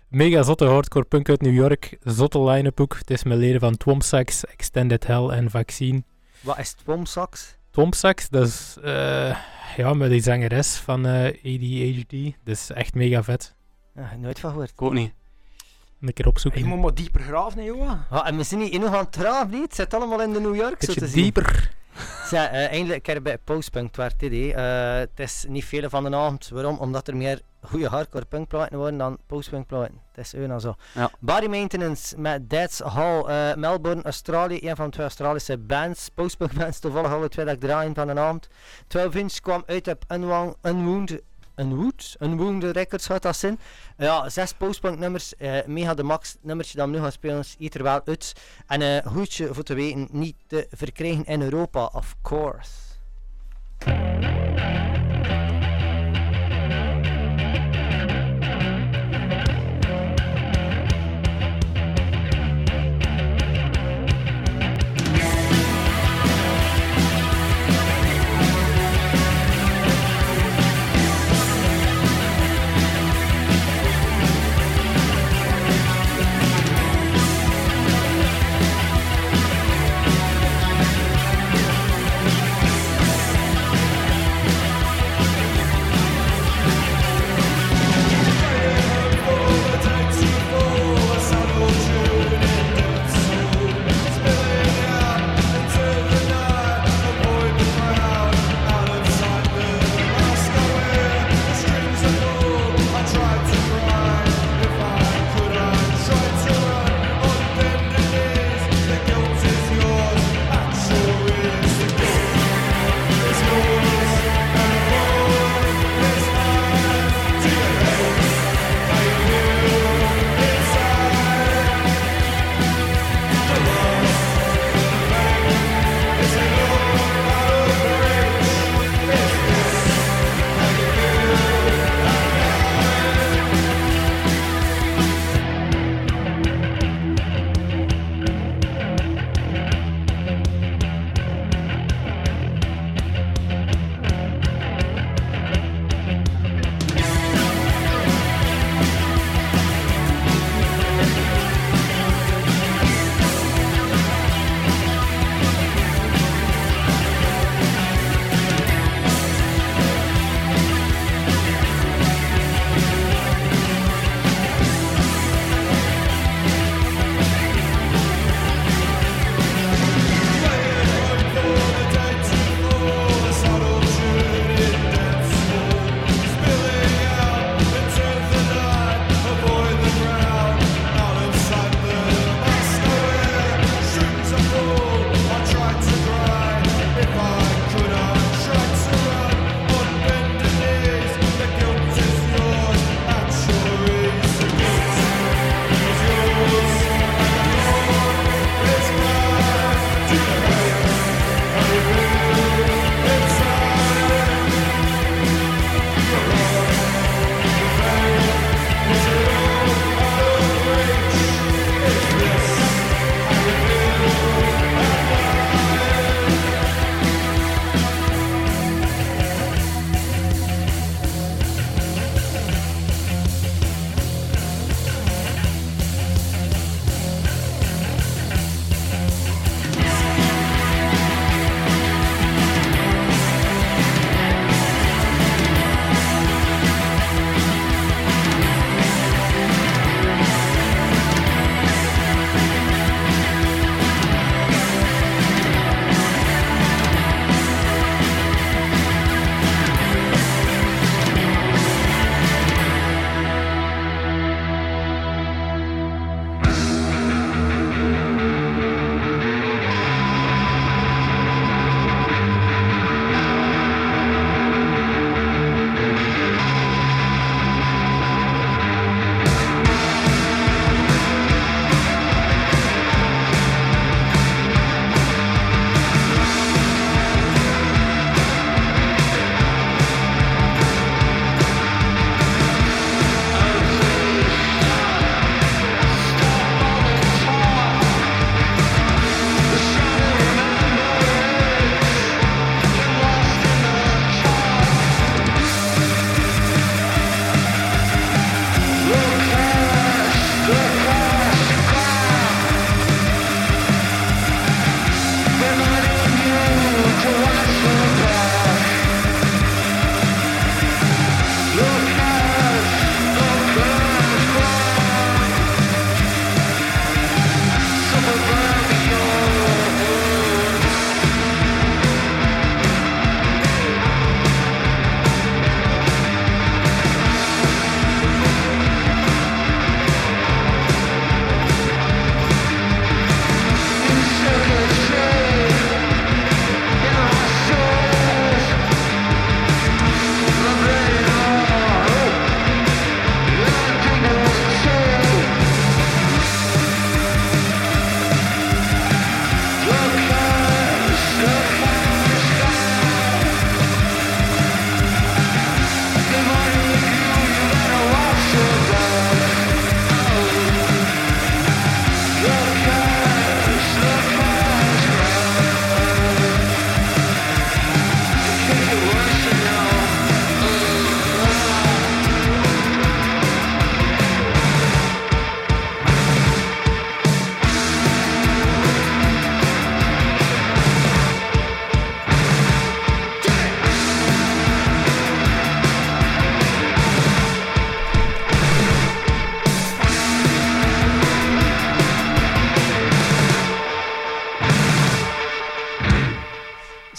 Mega 0.08 0.42
zotte 0.42 0.64
hardcore 0.64 1.04
punk 1.04 1.28
uit 1.28 1.40
New 1.40 1.54
York. 1.54 1.96
Zotte 2.02 2.42
line-up 2.42 2.80
ook. 2.80 2.96
Het 2.98 3.10
is 3.10 3.22
met 3.22 3.38
leden 3.38 3.60
van 3.60 3.76
Twomsax, 3.76 4.44
Extended 4.44 5.06
Hell 5.06 5.28
en 5.28 5.50
Vaccine. 5.50 6.02
Wat 6.40 6.58
is 6.58 6.72
Twomsax? 6.72 7.56
Twomsax, 7.70 8.28
dat 8.28 8.46
is 8.46 8.76
eh, 8.82 9.36
ja, 9.76 9.94
met 9.94 10.10
die 10.10 10.22
zangeres 10.22 10.76
van 10.76 11.06
eh, 11.06 11.24
ADHD. 11.24 12.34
Dat 12.44 12.54
is 12.54 12.70
echt 12.70 12.94
mega 12.94 13.22
vet. 13.22 13.54
Ja, 13.94 14.16
nooit 14.18 14.40
van 14.40 14.50
gehoord. 14.50 14.70
Ik 14.70 14.82
ook 14.82 14.92
niet. 14.92 15.12
Een 16.02 16.12
keer 16.12 16.26
opzoeken. 16.26 16.60
Je 16.60 16.66
moet 16.66 16.80
maar 16.80 16.94
dieper 16.94 17.20
graven, 17.20 17.58
hè, 17.58 17.64
Johan. 17.64 18.04
Ah, 18.10 18.26
en 18.26 18.36
we 18.36 18.42
zijn 18.42 18.60
niet 18.60 18.72
in 18.72 18.80
nog 18.80 18.92
aan 18.94 18.98
het 18.98 19.12
traaf, 19.12 19.48
niet? 19.48 19.62
Het 19.62 19.74
zit 19.74 19.94
allemaal 19.94 20.22
in 20.22 20.32
de 20.32 20.40
New 20.40 20.54
York, 20.54 20.82
zo 20.82 20.92
te 20.92 21.06
zien. 21.06 21.22
dieper. 21.22 21.70
Ja, 22.30 22.48
eh, 22.48 22.70
eindelijk 22.70 22.94
een 22.94 23.14
keer 23.14 23.22
bij 23.22 23.38
Postpunk 23.38 23.96
waar 23.96 24.10
het 24.10 24.22
idee. 24.22 24.54
Eh, 24.54 24.98
het 24.98 25.20
is 25.20 25.44
niet 25.48 25.64
veel 25.64 25.88
van 25.88 26.04
de 26.04 26.16
avond. 26.16 26.48
Waarom? 26.48 26.78
Omdat 26.78 27.08
er 27.08 27.16
meer 27.16 27.40
goede 27.62 27.88
hardcore 27.88 28.24
punkplaten 28.24 28.78
worden 28.78 28.98
dan 28.98 29.18
postpunk 29.26 29.66
platen. 29.66 30.00
Het 30.12 30.24
is 30.24 30.32
een 30.32 30.60
zo. 30.60 30.74
Ja. 30.94 31.10
Body 31.18 31.46
Maintenance 31.46 32.20
met 32.20 32.50
Dead's 32.50 32.78
Hall, 32.80 33.24
eh, 33.24 33.54
Melbourne, 33.54 34.02
Australië. 34.02 34.58
Een 34.68 34.76
van 34.76 34.84
de 34.84 34.90
twee 34.90 35.06
Australische 35.06 35.58
bands. 35.58 36.08
Postpunk 36.14 36.52
bands, 36.52 36.78
toevallig 36.78 37.10
alle 37.12 37.28
twee 37.28 37.44
dat 37.44 37.54
ik 37.54 37.60
draaien 37.60 37.94
van 37.94 38.06
de 38.06 38.20
avond. 38.20 38.48
12 38.86 39.14
inch 39.14 39.40
kwam 39.40 39.62
uit 39.66 39.88
op 39.88 40.04
Unwound, 40.08 40.56
Unwound, 41.62 42.16
Unwound 42.20 42.64
Records 42.64 43.06
gaat 43.06 43.22
dat 43.22 43.36
zijn. 43.36 43.58
Ja, 43.96 44.28
zes 44.28 44.52
postpunk 44.52 44.98
nummers. 44.98 45.36
eh, 45.36 45.58
mega 45.66 45.94
de 45.94 46.02
max 46.02 46.36
nummertje 46.40 46.76
dat 46.76 46.86
we 46.86 46.92
nu 46.92 47.00
gaan 47.00 47.12
spelen 47.12 47.44
is 47.58 47.74
er 47.74 47.82
wel 47.82 48.00
uit. 48.04 48.32
En 48.66 48.80
een 48.80 49.02
goedje 49.04 49.54
voor 49.54 49.64
te 49.64 49.74
weten, 49.74 50.08
niet 50.10 50.36
te 50.46 50.66
verkrijgen 50.70 51.24
in 51.24 51.42
Europa, 51.42 51.90
of 51.92 52.16
course. 52.22 52.70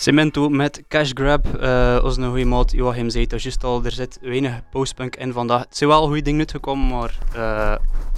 Cemento 0.03 0.49
met 0.49 0.83
Cash 0.87 1.11
Grab. 1.13 1.45
eh 1.55 1.99
onze 2.03 2.23
goede 2.23 2.45
maat 2.45 2.71
Joachim 2.71 3.09
zei 3.09 3.23
het 3.23 3.41
juist 3.41 3.63
al, 3.63 3.85
er 3.85 3.91
zit 3.91 4.17
weinig 4.21 4.61
postpunk 4.71 5.15
in 5.15 5.33
vandaag. 5.33 5.63
Het 5.63 5.77
zijn 5.77 5.89
wel 5.89 6.05
goede 6.05 6.21
dingen 6.21 6.39
uitgekomen, 6.39 6.87
maar 6.87 7.17
eh, 7.33 7.75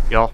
ja, 0.07 0.29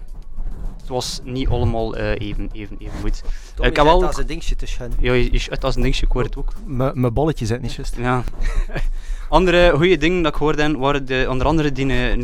het 0.80 0.88
was 0.88 1.20
niet 1.24 1.48
allemaal 1.48 1.96
eh, 1.96 2.28
even, 2.28 2.50
even, 2.52 2.76
even 2.78 2.98
goed. 3.00 3.22
Tommy 3.54 3.70
ik 3.70 3.76
heb 3.76 3.86
als 3.86 4.16
een 4.16 4.26
dingetje 4.26 4.56
te. 4.56 4.66
Ja, 4.98 5.12
je, 5.12 5.32
je 5.32 5.38
schudt 5.38 5.64
als 5.64 5.74
een 5.76 5.82
dingetje, 5.82 6.06
ik 6.06 6.12
hoor 6.12 6.22
het 6.22 6.36
ook. 6.36 6.52
Mijn 6.66 7.12
bolletje 7.12 7.46
zit 7.46 7.62
niet 7.62 7.72
juist. 7.72 7.96
Ja. 7.96 8.22
Andere 9.32 9.70
goede 9.76 9.96
dingen 9.96 10.22
dat 10.22 10.32
ik 10.34 10.38
hoorde 10.38 10.78
waren 10.78 11.04
de, 11.06 11.26
onder 11.28 11.46
andere 11.46 11.72
die 11.72 11.92
eh, 11.92 12.14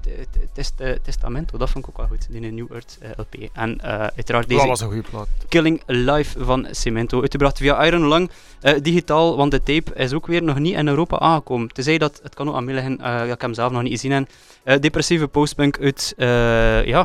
t- 0.00 0.38
Test- 0.52 0.80
eh, 0.80 0.92
Testamento, 1.02 1.58
dat 1.58 1.70
vond 1.70 1.84
ik 1.84 1.90
ook 1.90 1.96
wel 1.96 2.06
goed, 2.06 2.26
die 2.30 2.40
New 2.52 2.72
Earth 2.72 2.98
eh, 3.00 3.10
LP. 3.16 3.34
En 3.52 3.80
eh, 3.80 3.90
uiteraard 3.90 4.48
deze 4.48 4.60
Dat 4.60 4.68
was 4.68 4.80
een 4.80 4.86
goede 4.86 5.08
plaat. 5.10 5.28
Killing 5.48 5.82
Live 5.86 6.44
van 6.44 6.66
Cemento, 6.70 7.20
uitgebracht 7.20 7.58
via 7.58 7.84
Iron 7.84 8.08
Lung, 8.08 8.30
eh, 8.60 8.74
digitaal, 8.82 9.36
want 9.36 9.50
de 9.50 9.62
tape 9.62 9.94
is 9.94 10.12
ook 10.12 10.26
weer 10.26 10.42
nog 10.42 10.58
niet 10.58 10.74
in 10.74 10.88
Europa 10.88 11.18
aangekomen. 11.18 11.68
Tenzij 11.68 11.98
dat, 11.98 12.20
het 12.22 12.34
kan 12.34 12.48
ook 12.48 12.54
aan 12.54 12.64
mij 12.64 12.74
liggen, 12.74 13.00
eh, 13.00 13.18
dat 13.18 13.28
ik 13.34 13.40
hem 13.40 13.54
zelf 13.54 13.72
nog 13.72 13.82
niet 13.82 13.92
gezien 13.92 14.12
heb. 14.12 14.28
Eh, 14.62 14.78
depressieve 14.80 15.28
postpunk 15.28 15.78
uit, 15.80 16.14
eh, 16.16 16.84
ja, 16.84 17.00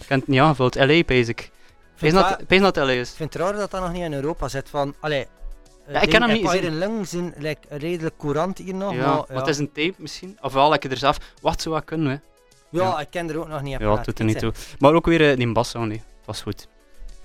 ik 0.00 0.08
heb 0.08 0.18
het 0.20 0.28
niet 0.28 0.40
aangevuld, 0.40 0.74
LA, 0.74 1.02
pees 1.02 1.28
ik. 1.28 1.36
Pees 1.36 1.50
Vind 2.46 2.62
dat 2.62 2.74
dat 2.74 2.76
LA 2.86 2.92
is. 2.92 3.10
Ik 3.10 3.16
vind 3.16 3.32
het 3.32 3.42
raar 3.42 3.52
dat 3.56 3.70
dat 3.70 3.80
nog 3.80 3.92
niet 3.92 4.02
in 4.02 4.12
Europa 4.12 4.48
zit. 4.48 4.68
Van, 4.68 4.94
allee, 5.00 5.20
eh, 5.20 5.26
Ja, 5.92 6.00
ik 6.00 6.10
ken 6.10 6.22
hem 6.22 6.32
niet 6.32 6.42
in 6.42 6.48
gezien. 6.48 6.62
Iron 6.62 6.78
Lung 6.78 7.06
zijn 7.08 7.34
like, 7.36 7.60
redelijk 7.68 8.16
courant 8.18 8.58
hier 8.58 8.74
nog. 8.74 8.94
ja, 8.94 9.06
maar, 9.06 9.24
maar 9.28 9.36
het 9.36 9.46
is 9.46 9.58
een 9.58 9.72
tape 9.72 9.94
misschien. 9.96 10.38
Ofwel, 10.40 10.74
ik 10.74 10.84
er 10.84 10.96
zelf, 10.96 11.18
wat 11.40 11.62
zou 11.62 11.74
dat 11.74 11.84
kunnen, 11.84 12.10
hè? 12.10 12.18
ja, 12.78 12.84
ja. 12.84 13.00
ik 13.00 13.06
ken 13.10 13.28
er 13.30 13.38
ook 13.38 13.48
nog 13.48 13.62
niet. 13.62 13.78
Ja, 13.78 13.96
het 13.96 14.04
doet 14.04 14.18
er 14.18 14.24
niet 14.24 14.38
toe. 14.38 14.52
Maar 14.78 14.94
ook 14.94 15.06
weer 15.06 15.30
uh, 15.30 15.36
die 15.36 15.52
bassound, 15.52 15.88
nee. 15.88 15.96
dat 15.96 16.26
was 16.26 16.42
goed. 16.42 16.68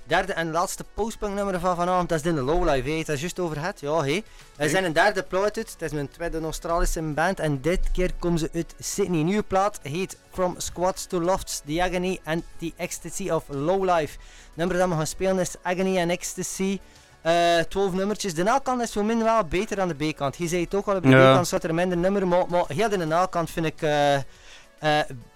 Derde 0.08 0.34
en 0.34 0.52
laatste 0.52 0.84
postpunk 0.94 1.34
nummer 1.34 1.60
van 1.60 1.76
vanavond, 1.76 2.10
dat 2.10 2.20
is 2.20 2.26
in 2.26 2.36
de 2.36 2.42
Lowlife, 2.42 2.90
hè. 2.90 2.98
het 2.98 3.10
is 3.10 3.20
juist 3.20 3.40
over 3.40 3.62
het, 3.62 3.80
ja 3.80 4.04
hé. 4.04 4.22
Er 4.56 4.70
zijn 4.70 4.84
een 4.84 4.94
derde 4.94 5.24
plaat 5.24 5.58
uit, 5.58 5.72
het 5.72 5.82
is 5.82 5.92
mijn 5.92 6.10
tweede 6.10 6.40
Australische 6.40 7.02
band 7.02 7.40
en 7.40 7.62
dit 7.62 7.92
keer 7.92 8.12
komen 8.20 8.40
ze 8.40 8.50
uit 8.54 8.76
Sydney. 8.80 9.24
Nieuwe 9.24 9.44
plaat 9.44 9.80
heet 9.82 10.18
From 10.32 10.56
Squats 10.58 11.06
to 11.06 11.22
Lofts, 11.22 11.62
The 11.66 11.84
Agony 11.84 12.20
and 12.24 12.44
The 12.58 12.74
Ecstasy 12.76 13.30
of 13.30 13.44
Lowlife. 13.48 14.18
nummer 14.54 14.78
dat 14.78 14.90
we 14.90 14.96
gaan 14.96 15.08
spelen 15.08 15.40
is 15.40 15.56
Agony 15.62 16.00
and 16.00 16.12
Ecstasy. 16.12 16.80
Eh 17.26 17.60
12 17.70 17.94
nummertjes. 17.94 18.34
De 18.34 18.50
A-kant 18.50 18.82
is 18.82 18.92
voor 18.92 19.06
min 19.06 19.24
wel 19.24 19.44
beter 19.44 19.76
dan 19.76 19.88
de 19.88 20.12
B-kant. 20.12 20.38
Je 20.38 20.48
zei 20.48 20.64
het 20.64 20.76
ook 20.76 20.88
al, 20.88 20.96
op 20.96 21.04
de 21.04 21.10
Ja. 21.10 21.32
B-kant 21.32 21.48
staat 21.48 21.64
er 21.64 21.74
minder 21.74 21.98
nummer, 21.98 22.28
maar, 22.28 22.44
maar 22.50 22.64
heel 22.68 22.90
de 22.90 23.14
A-kant 23.14 23.50
vind 23.50 23.66
ik 23.66 23.82
eh, 23.82 24.16
eh, 24.16 24.22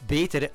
beter. 0.05 0.49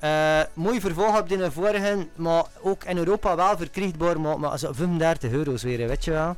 Mooi 0.53 0.79
vervolg 0.79 1.19
op 1.19 1.29
de 1.29 1.51
vorige, 1.51 2.07
maar 2.15 2.43
ook 2.61 2.83
in 2.83 2.97
Europa 2.97 3.35
wel 3.35 3.57
verkrijgbaar, 3.57 4.21
maar, 4.21 4.39
maar 4.39 4.59
zo 4.59 4.73
35 4.73 5.31
euro's 5.31 5.63
weer, 5.63 5.87
weet 5.87 6.05
je 6.05 6.11
wel. 6.11 6.35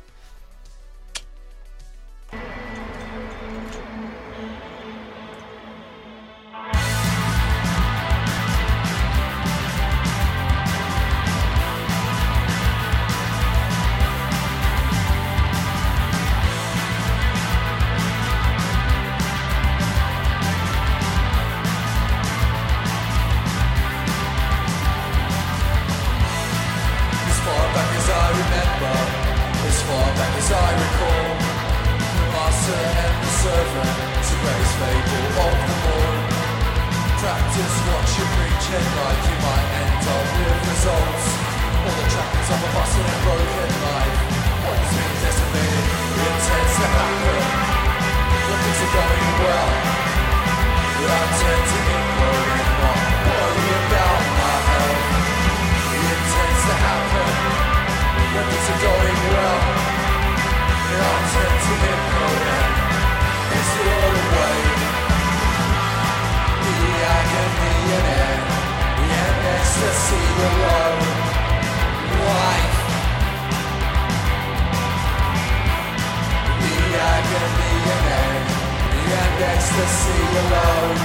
Ecstasy 79.58 80.20
alone. 80.42 80.98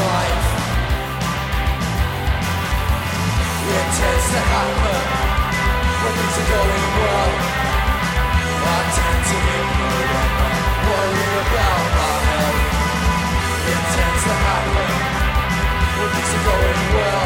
Life. 0.00 0.52
Tends 3.94 4.26
to 4.34 4.40
happen 4.52 5.02
when 6.02 6.12
things 6.18 6.36
are 6.40 6.48
going 6.50 6.86
well. 6.98 7.32
I 8.66 8.80
tend 8.96 9.20
to 9.30 9.36
about 11.42 11.84
my 11.96 12.14
health. 12.28 12.60
It 13.70 13.82
tends 13.94 14.22
to 14.24 14.34
happen 14.46 15.23
when 16.04 16.12
things 16.12 16.34
are 16.34 16.44
going 16.44 16.80
well, 16.96 17.24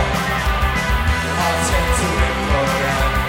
I 1.34 1.50
tend 1.68 1.90
to 1.98 2.08
implode 2.28 2.84
all. 2.88 3.28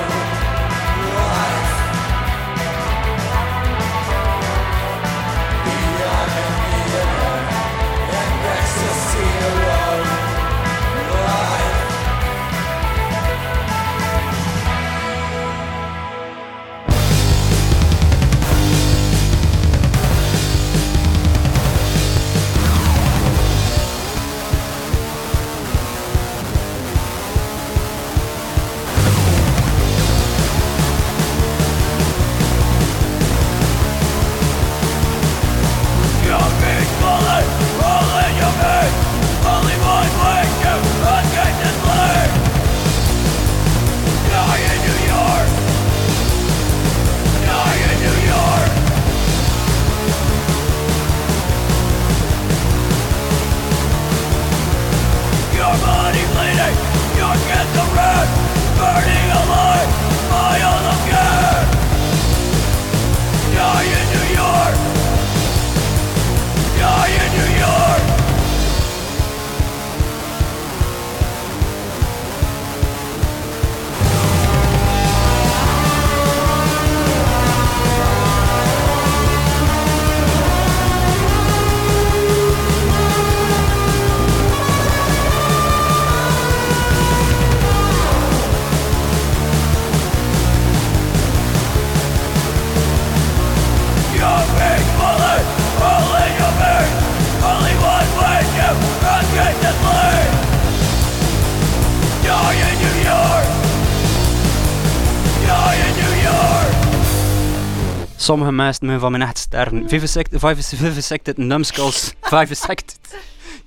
Sommige 108.27 108.53
mensen 108.53 108.85
moeten 108.85 109.01
van 109.01 109.11
mijn 109.11 109.23
echt 109.23 109.39
sterven. 109.39 109.89
Vivisected, 109.89 110.41
vivis- 110.41 110.73
vivisected 110.75 111.37
numbskulls. 111.37 112.13
Vivisected. 112.33 112.99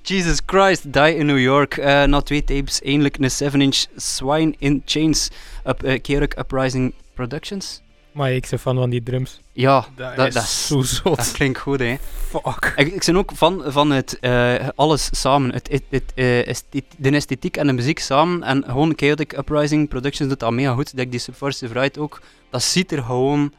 Jesus 0.02 0.40
Christ, 0.46 0.92
Die 0.92 1.14
in 1.16 1.26
New 1.26 1.38
York. 1.38 1.76
Eh, 1.76 2.04
na 2.04 2.20
twee 2.20 2.44
tapes, 2.44 2.80
eindelijk 2.82 3.16
een 3.18 3.30
7-inch 3.52 3.84
Swine 3.96 4.54
in 4.58 4.82
Chains. 4.84 5.28
Op 5.64 5.84
uh, 5.84 6.00
Kerik 6.00 6.38
Uprising 6.38 6.92
Productions. 7.14 7.80
Maar 8.12 8.32
ik 8.32 8.46
ben 8.50 8.58
fan 8.58 8.76
van 8.76 8.90
die 8.90 9.02
drums. 9.02 9.40
Ja, 9.52 9.86
Dat, 9.96 10.16
dat, 10.16 10.26
is 10.26 10.34
dat, 10.34 10.44
zo 10.44 10.82
zot. 10.82 11.16
dat 11.16 11.32
klinkt 11.32 11.58
goed, 11.58 11.78
hè. 11.78 11.96
Fuck. 12.28 12.72
Ik, 12.76 12.92
ik 12.94 13.04
ben 13.06 13.16
ook 13.16 13.32
fan 13.36 13.62
van 13.66 13.90
het, 13.90 14.18
eh, 14.20 14.68
alles 14.74 15.08
samen. 15.12 15.52
Het, 15.52 15.68
het, 15.70 15.82
het, 15.90 16.12
eh, 16.14 16.46
estheti- 16.46 16.96
de 16.96 17.10
esthetiek 17.10 17.56
en 17.56 17.66
de 17.66 17.72
muziek 17.72 17.98
samen. 17.98 18.42
En 18.42 18.64
gewoon 18.66 18.92
Chaotic 18.96 19.32
Uprising 19.38 19.88
Productions 19.88 20.28
doet 20.30 20.40
dat 20.40 20.52
mega 20.52 20.72
goed. 20.74 20.96
Dat 20.96 21.10
die 21.10 21.20
Subversive 21.20 21.80
Ride 21.80 22.00
ook. 22.00 22.20
Dat 22.50 22.62
ziet 22.62 22.92
er 22.92 23.02
gewoon 23.02 23.52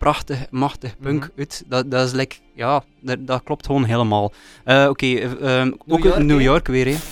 prachtig, 0.00 0.46
machtig 0.50 0.96
punk 1.00 1.20
Mhm. 1.22 1.30
uit. 1.40 1.62
Dat, 1.68 1.90
dat 1.90 2.06
is 2.06 2.12
like, 2.12 2.36
ja, 2.54 2.82
dat, 3.00 3.26
dat 3.26 3.42
klopt 3.44 3.66
gewoon 3.66 3.84
helemaal. 3.84 4.32
Eh, 4.64 4.86
Oké, 4.88 5.06
eh, 5.06 5.58
ehm, 5.60 5.72
ook 5.88 6.02
York, 6.04 6.16
in 6.18 6.26
New? 6.26 6.40
York 6.40 6.66
weer, 6.66 6.86
hè. 6.86 6.96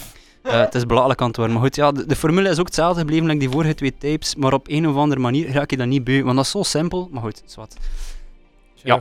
Eh, 0.42 0.60
het 0.60 0.74
is 0.74 0.86
belachelijk 0.86 1.20
aan 1.20 1.26
het 1.26 1.36
worden. 1.36 1.54
Maar 1.54 1.64
goed, 1.64 1.76
ja, 1.76 1.92
de, 1.92 2.06
de 2.06 2.16
formule 2.16 2.48
is 2.48 2.58
ook 2.58 2.66
hetzelfde 2.66 2.98
gebleven 3.00 3.26
like 3.26 3.38
die 3.40 3.48
vorige 3.50 3.74
twee 3.74 3.94
tapes. 3.98 4.34
Maar 4.34 4.52
op 4.52 4.68
een 4.68 4.88
of 4.88 4.96
andere 4.96 5.20
manier 5.20 5.52
raak 5.52 5.70
je 5.70 5.76
dat 5.76 5.86
niet 5.86 6.04
bij. 6.04 6.22
Want 6.22 6.36
dat 6.36 6.44
is 6.44 6.50
zo 6.50 6.62
simpel. 6.62 7.08
Maar 7.12 7.22
goed, 7.22 7.42
zwart. 7.46 7.76
Ja. 8.74 9.00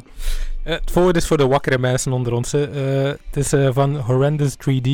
Eh, 0.63 0.73
het 0.73 0.91
volgende 0.91 1.19
is 1.19 1.27
voor 1.27 1.37
de 1.37 1.47
wakkere 1.47 1.77
mensen 1.77 2.11
onder 2.11 2.33
ons. 2.33 2.53
Eh, 2.53 2.61
het 3.03 3.17
is 3.33 3.53
eh, 3.53 3.69
van 3.71 3.95
Horrendous 3.97 4.55
3D. 4.55 4.87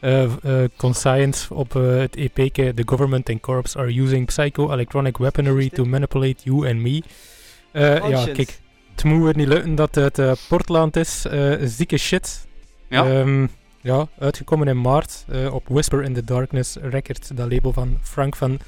eh 0.00 0.22
eh, 0.24 0.30
Conscience 0.76 1.54
op 1.54 1.76
eh, 1.76 1.82
het 1.96 2.16
EP. 2.16 2.34
The 2.54 2.82
government 2.86 3.30
and 3.30 3.40
corps 3.40 3.76
are 3.76 4.00
using 4.02 4.26
psycho-electronic 4.26 5.16
weaponry 5.18 5.68
to 5.70 5.84
manipulate 5.84 6.36
you 6.44 6.68
and 6.68 6.76
me. 6.80 7.02
Eh, 7.78 8.08
ja, 8.08 8.24
kijk. 8.32 8.60
Het 8.94 9.04
moet 9.04 9.22
weer 9.24 9.36
niet 9.36 9.48
lukken 9.48 9.74
dat 9.74 9.94
het 9.94 10.18
eh, 10.18 10.32
Portland 10.48 10.96
is. 10.96 11.24
eh, 11.24 11.54
zieke 11.62 11.96
shit. 11.96 12.46
Ja. 12.88 13.04
Ehm, 13.06 13.46
ja, 13.80 14.06
uitgekomen 14.18 14.68
in 14.68 14.80
maart 14.80 15.24
op 15.52 15.64
Whisper 15.68 16.02
in 16.02 16.14
the 16.14 16.24
Darkness 16.24 16.76
Records, 16.82 17.28
dat 17.28 17.52
label 17.52 17.72
van 17.72 17.98
Frank 18.02 18.36
van 18.36 18.58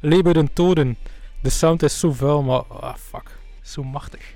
Leber 0.00 0.34
den 0.34 0.52
Toden. 0.52 0.96
De 1.42 1.50
sound 1.50 1.82
is 1.82 1.98
zo 1.98 2.12
vuil, 2.12 2.42
maar 2.42 2.62
ah, 2.68 2.94
fuck, 2.94 3.38
zo 3.62 3.82
machtig. 3.82 4.34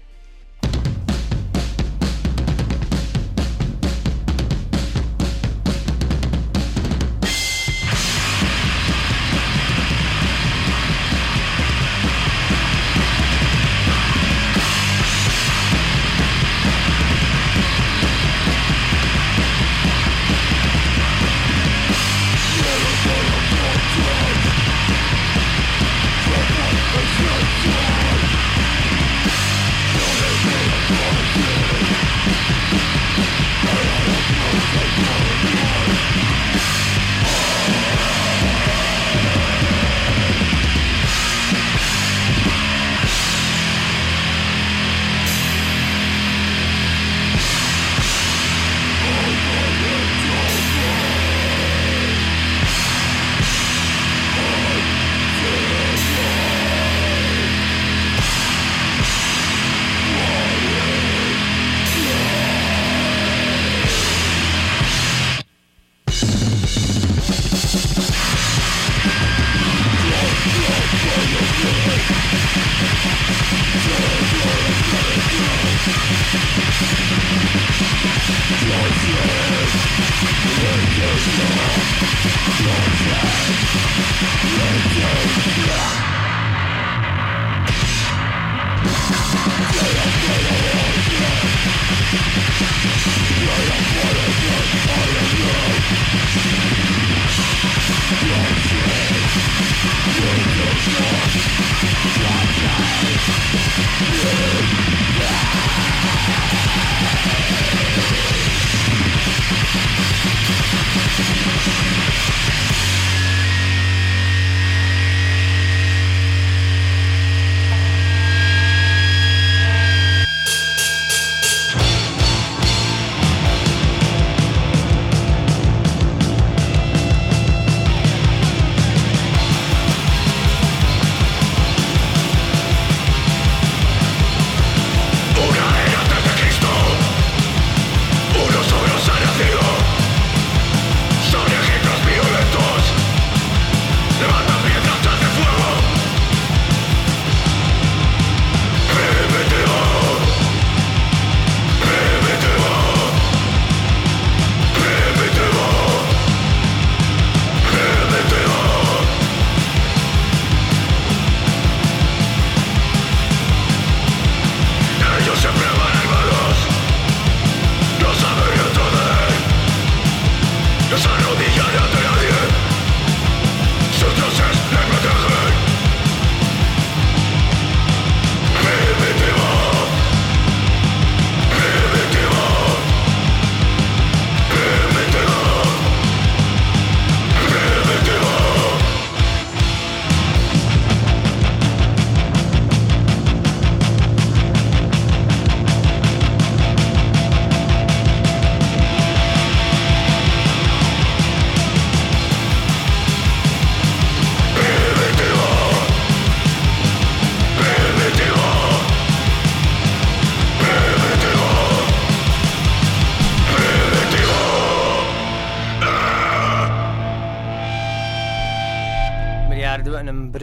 Yeah. 92.60 93.00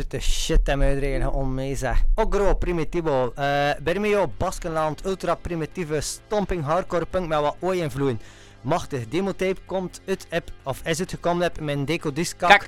Brute 0.08 0.26
shit 0.26 0.70
en 0.70 0.82
uitregen 0.82 1.32
om 1.34 1.54
mee 1.54 1.76
zeg. 1.76 2.04
Ogro 2.16 2.56
Primitivo, 2.56 3.34
uh, 3.38 3.72
Bermeo, 3.84 4.28
Baskenland, 4.38 5.06
ultra 5.06 5.36
primitieve 5.36 6.02
stomping 6.02 6.64
hardcore 6.64 7.06
punk 7.06 7.28
met 7.28 7.40
wat 7.40 7.56
ooi 7.62 7.82
invloeden. 7.82 8.22
Machtig, 8.62 9.08
demotape 9.08 9.62
komt 9.66 10.02
uit 10.08 10.28
app, 10.30 10.52
of 10.64 10.82
is 10.84 11.00
het 11.00 11.12
gekomen 11.12 11.44
heb 11.44 11.60
mijn 11.60 11.86
deco 11.86 12.12
disc 12.12 12.38
Kijk. 12.38 12.68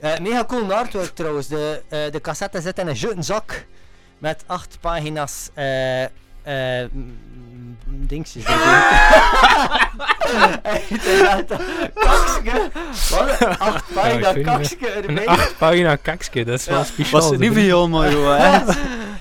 Uh, 0.00 0.18
mega 0.18 0.44
cool 0.44 0.72
artwork 0.72 1.14
trouwens, 1.14 1.48
de, 1.48 1.82
uh, 1.90 2.12
de 2.12 2.20
cassette 2.20 2.60
zit 2.60 2.78
in 2.78 2.86
een 2.86 2.94
jute 2.94 3.22
zak 3.22 3.66
met 4.18 4.44
acht 4.46 4.78
pagina's 4.80 5.50
eh 5.54 6.04
eh 6.50 6.88
mm, 6.92 7.16
dingetjes. 7.84 8.44
Kakske. 11.94 12.70
Wat? 13.10 13.58
Acht 13.58 13.84
pagina 13.94 14.32
kakske 14.32 14.96
Een 14.96 15.04
erbij. 15.08 15.26
8 15.26 15.58
pagina 15.58 15.96
kakske, 15.96 16.44
dat 16.44 16.58
is 16.58 16.66
wel 16.66 16.84
speciaal. 16.84 17.20
Was 17.20 17.30
het 17.30 17.40
niet 17.40 17.52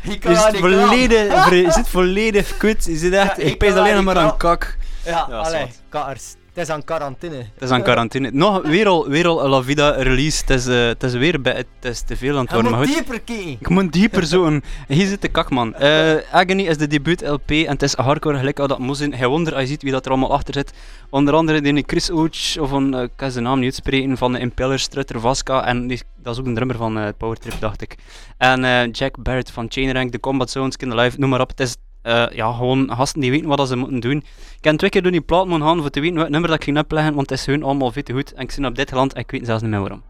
Je 0.02 0.20
kan 0.20 0.36
zit 0.36 0.52
niet 0.52 0.62
volledig, 0.62 1.50
je 1.50 1.72
zit 1.72 1.90
volledig 1.90 2.58
kut. 2.58 2.86
Je 2.86 2.98
zit 2.98 3.14
echt, 3.14 3.44
ik 3.44 3.58
pees 3.58 3.74
alleen 3.74 3.96
nog 3.96 4.04
maar 4.04 4.18
aan 4.18 4.38
kak. 4.38 4.78
Ja, 5.06 5.20
allee, 5.20 5.72
kaars. 5.90 6.36
Het 6.60 6.68
is 6.68 6.74
aan 6.74 6.84
quarantaine. 6.84 7.38
Het 7.38 7.64
is 7.64 7.70
aan 7.70 7.84
quarantaine. 7.84 8.30
Nog 8.34 8.62
weer 8.62 8.88
al, 8.88 9.07
weer 9.07 9.28
al 9.28 9.47
La 9.47 9.62
Vida 9.62 9.89
release. 9.89 10.41
Het 10.41 10.49
is, 10.49 10.68
eh, 10.68 10.86
het 10.86 11.03
is 11.03 11.14
weer 11.14 11.41
bij, 11.41 11.53
het 11.53 11.68
is 11.82 12.01
te 12.01 12.16
veel 12.16 12.38
aan 12.38 12.41
het 12.41 12.49
Je 12.49 12.53
worden. 12.53 12.72
Maar 12.72 12.80
moet 12.80 12.95
goed, 12.95 13.05
dieper 13.05 13.22
kijken. 13.22 13.57
ik 13.60 13.70
moet 13.70 13.93
dieper 13.93 14.26
zoeken. 14.26 14.64
Hier 14.88 15.07
zit 15.07 15.22
de 15.22 15.28
kak, 15.28 15.49
man. 15.49 15.76
Eh, 15.76 16.16
Agony 16.32 16.62
is 16.62 16.78
de 16.78 16.88
debuut 16.88 17.22
LP 17.28 17.49
en 17.49 17.72
het 17.72 17.84
is 17.84 17.93
hardcore 17.93 18.38
gelijk 18.38 18.60
als 18.60 18.68
dat 18.68 18.80
moet 18.80 18.97
zijn. 18.97 19.14
Hij 19.14 19.28
wonder 19.28 19.53
als 19.53 19.62
je 19.62 19.68
ziet 19.68 19.82
wie 19.82 19.91
dat 19.91 20.05
er 20.05 20.12
allemaal 20.12 20.34
achter 20.34 20.53
zit. 20.53 20.74
Onder 21.10 21.34
andere 21.34 21.62
die 21.62 21.84
Chris 21.88 22.12
Ouch, 22.12 22.57
of 22.60 22.72
een, 22.72 22.93
eh, 22.93 23.01
ik 23.01 23.12
kan 23.16 23.32
zijn 23.32 23.43
naam 23.43 23.60
niet 23.60 23.64
uitspreken, 23.64 24.18
van 24.18 24.32
de 24.32 24.39
Impeller, 24.39 24.80
Strutter 24.80 25.20
Vasca. 25.20 25.66
En 25.66 25.88
die, 25.88 26.01
dat 26.18 26.34
is 26.34 26.39
ook 26.39 26.45
een 26.45 26.55
drummer 26.55 26.78
van 26.78 26.97
eh 26.97 27.07
Powertrip, 27.18 27.60
dacht 27.60 27.82
ik. 27.82 27.95
En 28.38 28.89
Jack 28.91 29.24
Barrett 29.24 29.51
van 29.51 29.66
Chainrank, 29.70 30.12
The 30.12 30.20
Combat 30.20 30.49
Zones, 30.49 30.74
Skin 30.74 30.91
Alive, 30.91 31.20
noem 31.20 31.30
maar 31.30 31.41
op. 31.41 31.49
Het 31.49 31.60
is 31.60 31.76
eh, 32.10 32.36
ja, 32.36 32.51
gewoon 32.53 32.91
gasten 32.95 33.22
die 33.22 33.32
weten 33.32 33.47
wat 33.47 33.68
ze 33.68 33.76
moeten 33.76 33.99
doen. 33.99 34.18
Ik 34.57 34.64
heb 34.64 34.78
twee 34.78 34.89
keer 34.89 35.01
door 35.01 35.12
die 35.12 35.22
plaat 35.22 35.47
moeten 35.47 35.68
gaan 35.68 35.82
voor 35.82 35.89
te 35.89 35.99
weten 35.99 36.16
welk 36.16 36.30
nummer 36.30 36.49
dat 36.49 36.60
ik 36.60 36.64
ging 36.64 36.78
opleggen, 36.78 37.14
want 37.14 37.30
het 37.30 37.39
is 37.39 37.45
hun 37.45 37.64
allemaal 37.64 37.91
veel 37.91 38.03
te 38.03 38.14
goed. 38.14 38.34
En 38.34 38.41
ik 38.41 38.51
zit 38.51 38.66
op 38.66 38.76
dit 38.76 38.91
land 38.91 39.14
en 39.14 39.22
ik 39.22 39.32
weet 39.32 39.45
zelfs 39.45 39.62
niet 39.62 39.72
meer 39.72 39.80
waarom. 39.80 40.01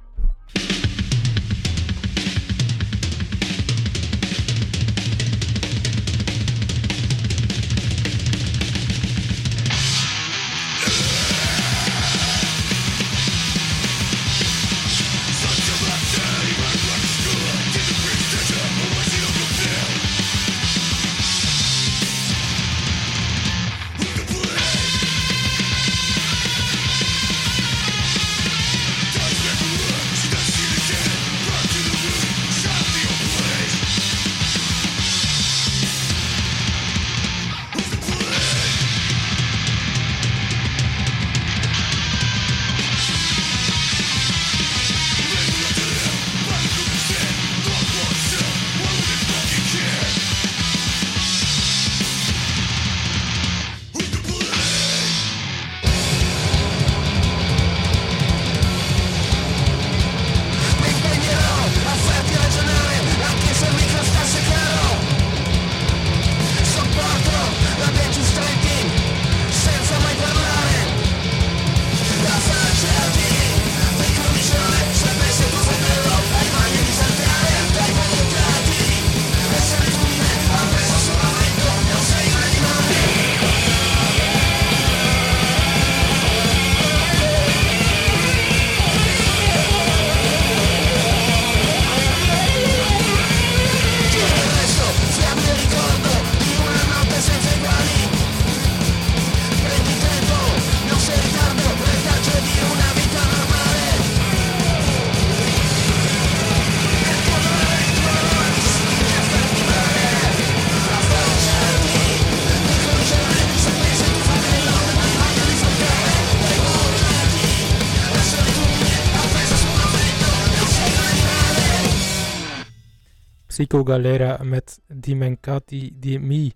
Psycho 123.69 123.83
Galera 123.83 124.39
met 124.43 124.79
Dimencati 124.87 125.93
di 125.99 126.17
Mi 126.19 126.51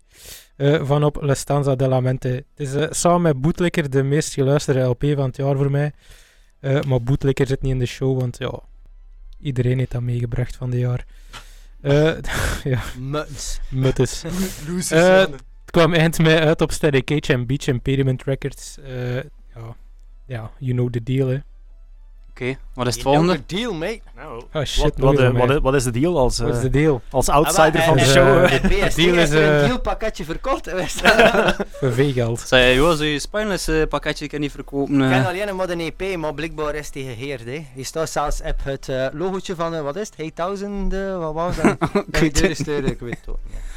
eh, 0.55 0.85
van 0.85 1.03
op 1.03 1.21
La 1.21 1.33
Stanza 1.33 1.75
della 1.75 1.99
Mente. 1.99 2.27
Het 2.27 2.45
is 2.55 2.73
eh, 2.73 2.87
samen 2.89 3.39
met 3.39 3.91
de 3.91 4.03
meest 4.03 4.33
geluisterde 4.33 4.81
LP 4.81 5.03
van 5.15 5.25
het 5.25 5.37
jaar 5.37 5.55
voor 5.55 5.71
mij. 5.71 5.91
Eh, 6.59 6.81
maar 6.81 7.01
Bootlicker 7.01 7.47
zit 7.47 7.61
niet 7.61 7.71
in 7.71 7.79
de 7.79 7.85
show, 7.85 8.19
want 8.19 8.37
ja, 8.37 8.59
iedereen 9.39 9.77
heeft 9.77 9.91
dat 9.91 10.01
meegebracht 10.01 10.55
van 10.55 10.69
dit 10.69 10.79
jaar. 10.79 11.05
Ja, 12.63 12.81
Muts. 12.99 13.59
het 14.89 15.43
kwam 15.65 15.93
eind 15.93 16.17
mei 16.19 16.39
uit 16.39 16.61
op 16.61 16.71
Steady 16.71 17.01
Cage 17.03 17.33
en 17.33 17.45
Beach 17.45 17.67
Impediment 17.67 18.23
Records. 18.23 18.77
Ja, 19.55 19.75
ja, 20.25 20.51
you 20.59 20.73
know 20.73 20.89
the 20.89 21.03
deal, 21.03 21.27
hè. 21.27 21.37
Oké, 22.35 22.57
wat 22.73 22.87
is 22.87 22.93
het 22.93 23.03
volgende? 23.03 23.41
deal, 23.45 23.73
mate. 23.73 23.99
Nou, 24.15 24.43
Oh 24.53 24.63
shit, 24.63 24.81
wat, 24.83 24.97
nog 24.97 25.11
wat, 25.11 25.19
eh, 25.19 25.31
wat, 25.39 25.49
is- 25.49 25.59
wat 25.61 25.73
is 25.73 25.83
de 25.83 25.91
deal 25.91 26.17
als, 26.17 26.39
Wat 26.39 26.49
is 26.49 26.55
eh, 26.55 26.61
de 26.61 26.69
deal? 26.79 27.01
als 27.09 27.29
outsider 27.29 27.81
Ah, 27.81 27.87
van 27.87 27.97
de 27.97 28.03
show? 28.05 28.43
eh, 28.43 28.55
eh? 28.55 28.61
De 28.61 28.67
BST 28.67 28.95
deal 28.95 29.15
is, 29.17 29.29
een 29.29 29.41
eh, 29.59 29.65
dealpakketje 29.65 30.23
verkocht. 30.23 30.65
je? 30.65 31.55
Voor 31.71 31.93
V-geld. 31.93 32.39
Zei, 32.39 32.75
joh, 32.75 32.91
zou 32.91 33.05
je 33.05 33.19
Spineless 33.19 33.67
eh, 33.67 33.81
pakketje 33.89 34.27
kan 34.27 34.39
niet 34.39 34.51
verkopen? 34.51 34.95
Ik 34.95 35.01
eh? 35.01 35.09
ken 35.09 35.25
alleen 35.25 35.55
maar 35.55 35.69
een 35.69 35.79
EP, 35.79 36.17
maar 36.17 36.33
blijkbaar 36.33 36.75
is 36.75 36.91
die 36.91 37.03
geheerd. 37.05 37.45
Hè. 37.45 37.65
Hier 37.75 37.85
staat 37.85 38.09
zelfs 38.09 38.41
op 38.41 38.55
het 38.63 38.89
eh, 38.89 39.05
logootje 39.11 39.55
van, 39.55 39.75
eh, 39.75 39.81
wat 39.81 39.95
is 39.95 40.07
het? 40.07 40.17
Hey 40.17 40.31
Thousand, 40.33 40.93
eh, 40.93 41.17
wat 41.17 41.33
was 41.33 41.55
dat? 41.55 41.75
ik 42.11 42.19
weet 42.19 42.41
het 42.41 43.01
niet. 43.01 43.19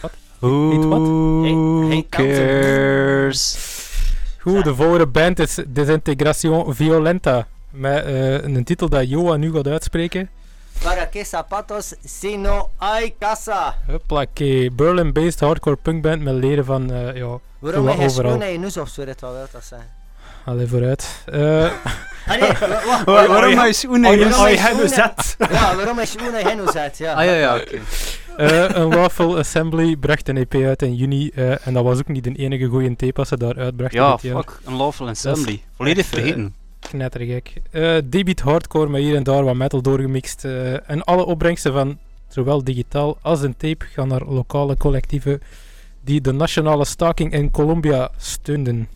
wat? 0.01 0.13
Who 0.39 2.03
cares? 2.11 3.57
Goed, 4.41 4.65
de 4.65 4.75
volgende 4.75 5.07
band 5.07 5.39
is 5.39 5.59
Desintegration 5.67 6.75
Violenta. 6.75 7.47
Met 7.77 8.05
eh, 8.05 8.33
een 8.43 8.65
titel 8.65 8.89
dat 8.89 9.09
Joa 9.09 9.37
nu 9.37 9.53
gaat 9.53 9.67
uitspreken. 9.69 10.29
Para 10.83 11.07
que 11.09 11.25
zapatos 11.25 11.95
si 12.05 12.37
no 12.37 12.69
hay 12.77 13.15
casa. 13.19 13.75
Huppakee, 13.87 14.71
Berlin-based 14.71 15.41
hardcore 15.41 15.77
punkband 15.77 16.23
met 16.23 16.35
leden 16.35 16.65
van, 16.65 16.93
eh, 16.93 17.17
ja, 17.17 17.39
Waarom 17.59 17.87
heb 17.87 17.99
je 17.99 18.05
overal. 18.05 18.31
schoen 18.31 18.43
en 18.43 18.61
je 18.61 18.81
of 18.81 18.89
zo, 18.89 19.05
dat 19.05 19.21
wel 19.21 19.47
dat 19.53 19.65
zijn. 19.65 19.89
allee 20.45 20.67
vooruit. 20.67 21.09
Wa- 21.27 22.39
wa- 22.87 23.05
Wa- 23.05 23.27
Waarom 23.27 23.51
ja. 23.51 23.57
hij 23.61 23.73
schoenen? 23.73 24.19
Je- 24.19 24.29
waarom 24.29 24.47
je 24.47 24.53
is 24.53 24.61
hebt 24.61 24.79
schoenen- 24.81 25.17
bezet. 25.17 25.37
Ja, 25.53 25.77
waarom 25.77 25.99
is 25.99 26.11
schoen 26.11 26.35
en 26.35 26.57
je 26.57 26.71
zet, 26.73 26.99
ja. 26.99 27.13
Ah 27.13 27.25
ja, 27.25 27.33
ja, 27.35 27.57
oké. 27.57 27.79
eh, 28.37 28.69
een 28.69 28.91
Waffle 28.91 29.39
Assembly 29.39 29.97
bracht 29.97 30.29
een 30.29 30.37
EP 30.37 30.55
uit 30.55 30.83
in 30.83 30.95
juni. 30.95 31.31
eh, 31.35 31.67
en 31.67 31.75
dat 31.75 31.85
was 31.85 31.99
ook 31.99 32.09
niet 32.09 32.25
de 32.25 32.33
enige 32.33 32.67
goede 32.67 32.97
tape 32.97 33.19
als 33.19 33.29
ze 33.29 33.37
daar 33.37 33.57
uitbrachten 33.59 34.01
Ja, 34.01 34.13
dit 34.13 34.21
jaar. 34.23 34.37
fuck, 34.37 34.59
een 34.65 34.75
lawful 34.77 35.09
assembly. 35.09 35.63
Volledig 35.77 36.07
vergeten. 36.07 36.55
Knettergek. 36.89 37.53
Eh 37.71 37.97
Debeat 38.05 38.41
hardcore 38.41 38.89
met 38.89 39.01
hier 39.01 39.17
en 39.17 39.23
daar 39.23 39.45
wat 39.45 39.55
metal 39.55 39.83
doorgemixt. 39.83 40.45
eh, 40.45 40.91
en 40.91 41.05
alle 41.05 41.25
opbrengsten 41.25 41.73
van 41.73 41.99
zowel 42.29 42.65
digitaal 42.65 43.19
als 43.23 43.43
een 43.43 43.57
tape 43.57 43.85
gaan 43.85 44.09
naar 44.09 44.25
lokale 44.25 44.77
collectieven 44.77 45.41
die 46.05 46.21
de 46.21 46.33
nationale 46.33 46.85
staking 46.85 47.33
in 47.33 47.51
Colombia 47.51 48.11
steunden. 48.17 48.89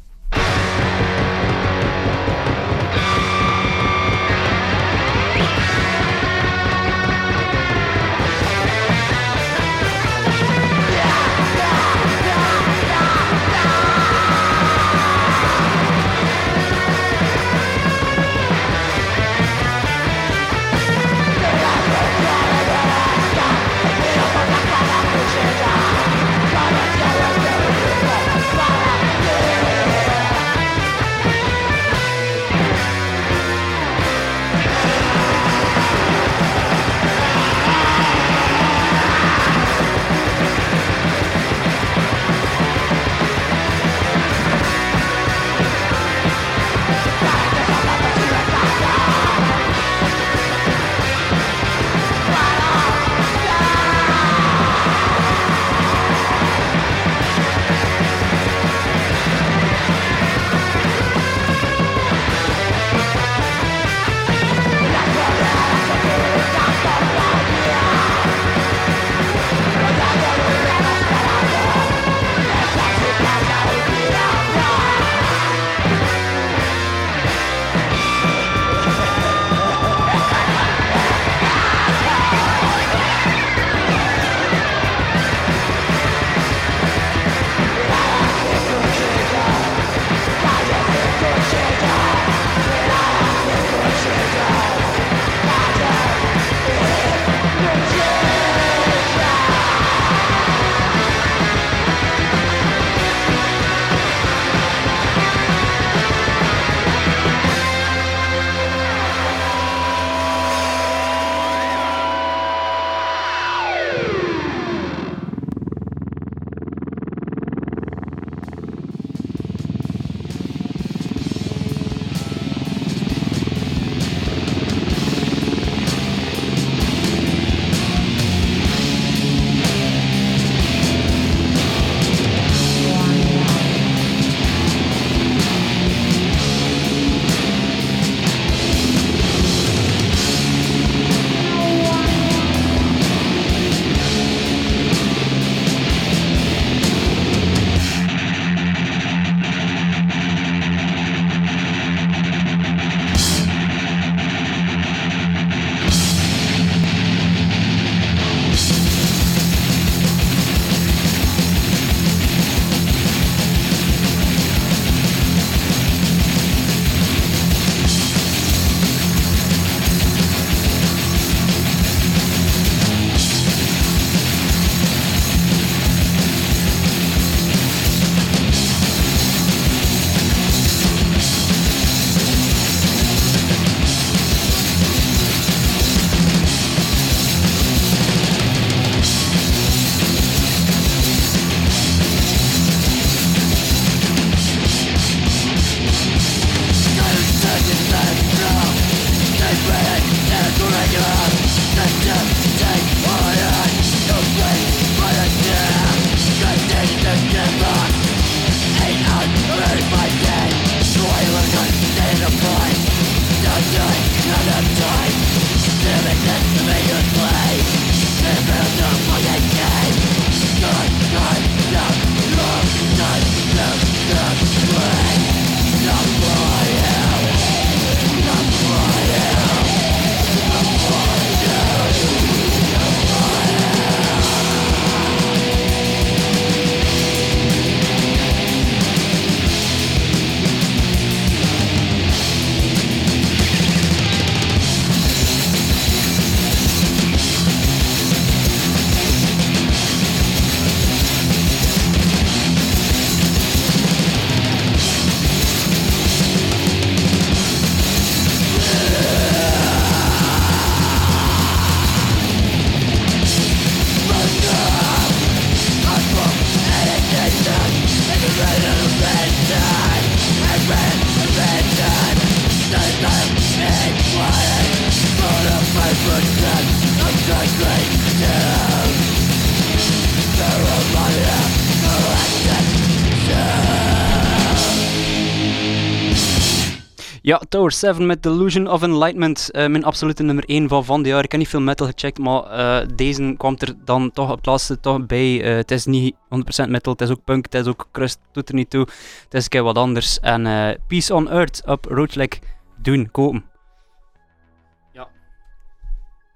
Ja, 287.30 287.40
Tower 287.48 287.72
7 287.72 288.06
met 288.06 288.22
Delusion 288.22 288.68
of 288.68 288.82
Enlightenment. 288.82 289.50
eh, 289.50 289.66
mijn 289.66 289.84
absolute 289.84 290.22
nummer 290.22 290.44
1 290.46 290.68
van 290.68 290.84
van 290.84 291.02
dit 291.02 291.12
jaar. 291.12 291.24
Ik 291.24 291.30
heb 291.30 291.40
niet 291.40 291.48
veel 291.48 291.60
metal 291.60 291.86
gecheckt, 291.86 292.18
maar 292.18 292.42
eh, 292.42 292.88
deze 292.94 293.34
kwam 293.36 293.54
er 293.58 293.74
dan 293.84 294.12
toch 294.12 294.30
op 294.30 294.36
het 294.36 294.46
laatste 294.46 294.80
toch 294.80 295.06
bij. 295.06 295.42
Eh, 295.42 295.54
het 295.54 295.70
is 295.70 295.84
niet 295.84 296.14
100% 296.28 296.70
metal, 296.70 296.92
het 296.92 297.00
is 297.00 297.10
ook 297.10 297.24
punk, 297.24 297.44
het 297.44 297.54
is 297.54 297.66
ook 297.66 297.88
crust, 297.92 298.18
doet 298.32 298.48
er 298.48 298.54
niet 298.54 298.70
toe. 298.70 298.80
Het 299.24 299.34
is 299.34 299.42
een 299.42 299.48
keer 299.48 299.62
wat 299.62 299.76
anders. 299.76 300.20
En 300.20 300.42
Peace 300.86 301.14
on 301.14 301.30
Earth 301.30 301.62
op 301.66 301.84
Roadleg 301.84 302.28
doen, 302.76 303.10
kopen. 303.10 303.44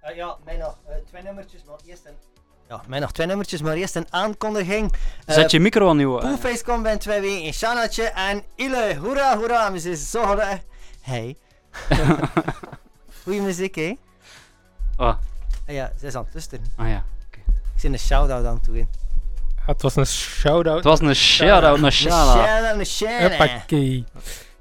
Eh, 0.00 0.16
ja, 0.16 0.36
mij 0.44 0.56
nog 0.56 0.78
twee 1.06 1.22
nummertjes, 1.22 1.64
maar 1.64 1.76
eerst 1.86 2.06
een... 2.06 2.14
Ja, 2.68 2.82
mij 2.86 2.98
nog 2.98 3.12
twee 3.12 3.26
nummertjes, 3.26 3.62
maar 3.62 3.74
eerst 3.74 3.96
een 3.96 4.06
aankondiging. 4.10 4.94
Zet 5.26 5.50
je 5.50 5.60
micro 5.60 5.88
aan, 5.88 5.98
joh. 5.98 6.20
Poolface 6.20 6.96
twee 6.98 7.20
weken 7.20 7.42
in 7.42 7.54
Shanatje 7.54 8.02
en 8.02 8.42
Ile, 8.56 8.96
hoera, 9.00 9.36
hoera, 9.36 9.72
we 9.72 9.78
zijn 9.78 9.96
zo. 9.96 10.36
Hey. 11.04 11.36
Goeie 13.24 13.40
muziek, 13.40 13.74
hè? 13.74 13.96
Ah, 14.96 15.16
Ah 15.66 15.74
ja, 15.74 15.92
ze 16.00 16.06
is 16.06 16.14
aan 16.14 16.24
het 16.24 16.32
luisteren. 16.34 16.64
ah 16.76 16.88
ja. 16.88 17.04
Ik 17.32 17.80
zit 17.80 17.92
een 17.92 17.98
shout-out 17.98 18.44
aan 18.44 18.54
het 18.54 18.64
doen. 18.64 18.76
Ja, 18.76 18.86
het 19.66 19.82
was 19.82 19.96
een 19.96 20.06
shout-out. 20.06 20.74
Het 20.76 20.84
was 20.84 21.00
een 21.00 21.14
shout-out 21.14 21.76
naar 21.80 21.84
Een 21.86 21.92
shout-out, 21.92 22.78
een 22.78 22.86
shout-out. 22.86 23.30
Hoppakee. 23.38 24.04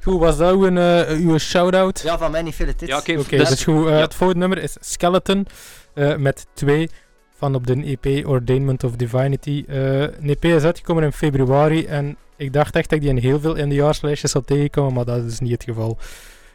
Goed, 0.02 0.20
was 0.20 0.38
dat 0.38 0.54
uw, 0.54 0.78
eh, 0.78 1.18
uw 1.20 1.38
shout-out? 1.38 2.02
Ja, 2.02 2.18
van 2.18 2.32
mij 2.32 2.42
niet 2.42 2.56
veel 2.56 2.66
tits. 2.76 2.92
Ja, 2.92 2.98
oké. 2.98 3.20
Oké, 3.20 3.38
dus- 3.38 3.64
goed. 3.64 3.86
Eh, 3.88 3.92
ja. 3.94 4.00
Het 4.00 4.14
volgende 4.16 4.48
nummer 4.48 4.64
is 4.64 4.76
Skeleton 4.80 5.48
eh, 5.94 6.16
met 6.16 6.46
2 6.54 6.90
van 7.38 7.56
op 7.56 7.68
de 7.68 7.98
EP 8.04 8.26
Ordainment 8.28 8.84
of 8.84 8.96
Divinity. 8.96 9.66
Eh 9.68 10.02
een 10.02 10.30
EP 10.30 10.46
is 10.46 10.64
uitgekomen 10.64 11.04
in 11.04 11.12
februari 11.14 11.86
en 11.86 12.18
ik 12.36 12.54
dacht 12.54 12.76
echt 12.76 12.90
dat 12.90 12.98
ik 13.00 13.06
die 13.06 13.10
in 13.16 13.22
heel 13.22 13.40
veel 13.40 13.56
indejaarslijstjes 13.56 14.32
zou 14.32 14.44
tegenkomen, 14.44 14.94
maar 14.94 15.06
dat 15.06 15.24
is 15.24 15.40
niet 15.40 15.52
het 15.52 15.64
geval. 15.64 15.98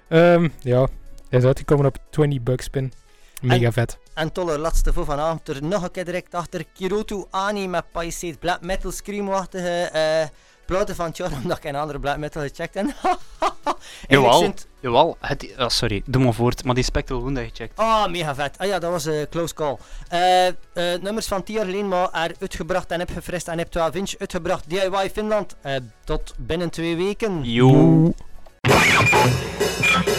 Ehm, 0.09 0.49
ja, 0.61 0.89
hij 1.29 1.39
is 1.39 1.45
uitgekomen 1.45 1.87
op 1.87 1.97
20 2.11 2.41
Bugspin. 2.43 2.93
Mega 3.41 3.65
En- 3.67 3.73
vet. 3.73 3.99
En 4.15 4.33
tolle 4.33 4.59
laatste 4.59 4.93
voor 4.93 5.05
vanavond 5.05 5.49
er 5.49 5.63
nog 5.65 5.83
een 5.83 5.91
keer 5.91 6.05
direct 6.05 6.35
achter 6.35 6.65
Kirotu 6.75 7.25
Ani 7.31 7.69
met 7.69 7.85
Palisade 7.93 8.37
Black 8.39 8.61
Metal 8.61 8.91
Screamachtige 8.91 9.69
eh 9.93 10.27
platen 10.67 10.95
van 10.95 11.11
jaar, 11.13 11.31
omdat 11.43 11.57
ik 11.57 11.65
een 11.65 11.77
andere 11.77 11.99
Black 12.01 12.17
Metal 12.19 12.43
gecheckt 12.43 12.75
heb. 12.75 12.87
Jawel. 14.09 14.33
zijn 14.39 14.51
het- 14.51 14.67
Jawel, 14.81 15.17
het, 15.21 15.53
ah, 15.57 15.69
sorry, 15.69 16.03
doe 16.07 16.23
maar 16.23 16.33
voort. 16.35 16.65
Maar 16.65 16.75
die 16.75 16.85
Spectral 16.85 17.21
Wound 17.21 17.37
heb 17.37 17.45
je 17.47 17.51
gecheckt. 17.51 17.79
Ah, 17.79 18.11
mega 18.11 18.35
vet. 18.35 18.59
Ah 18.59 18.67
ja, 18.67 18.79
dat 18.79 18.91
was 18.91 19.05
een 19.05 19.27
close 19.31 19.55
call. 19.55 19.77
Eh, 20.09 20.47
eh, 20.47 20.55
nummers 21.03 21.27
van 21.27 21.43
geleden, 21.45 21.89
maar 21.89 22.11
er 22.13 22.35
uitgebracht 22.41 22.91
en 22.91 22.99
heb 22.99 23.11
gefrist 23.11 23.49
en 23.49 23.59
heb 23.59 23.69
12 23.71 23.95
inch 23.95 24.15
uitgebracht. 24.19 24.69
DIY 24.71 25.11
Finland. 25.13 25.57
Eh, 25.61 25.75
tot 26.05 26.35
binnen 26.39 26.71
twee 26.71 26.97
weken. 26.97 27.45
Yo. 27.45 28.13
Thank. 28.69 30.18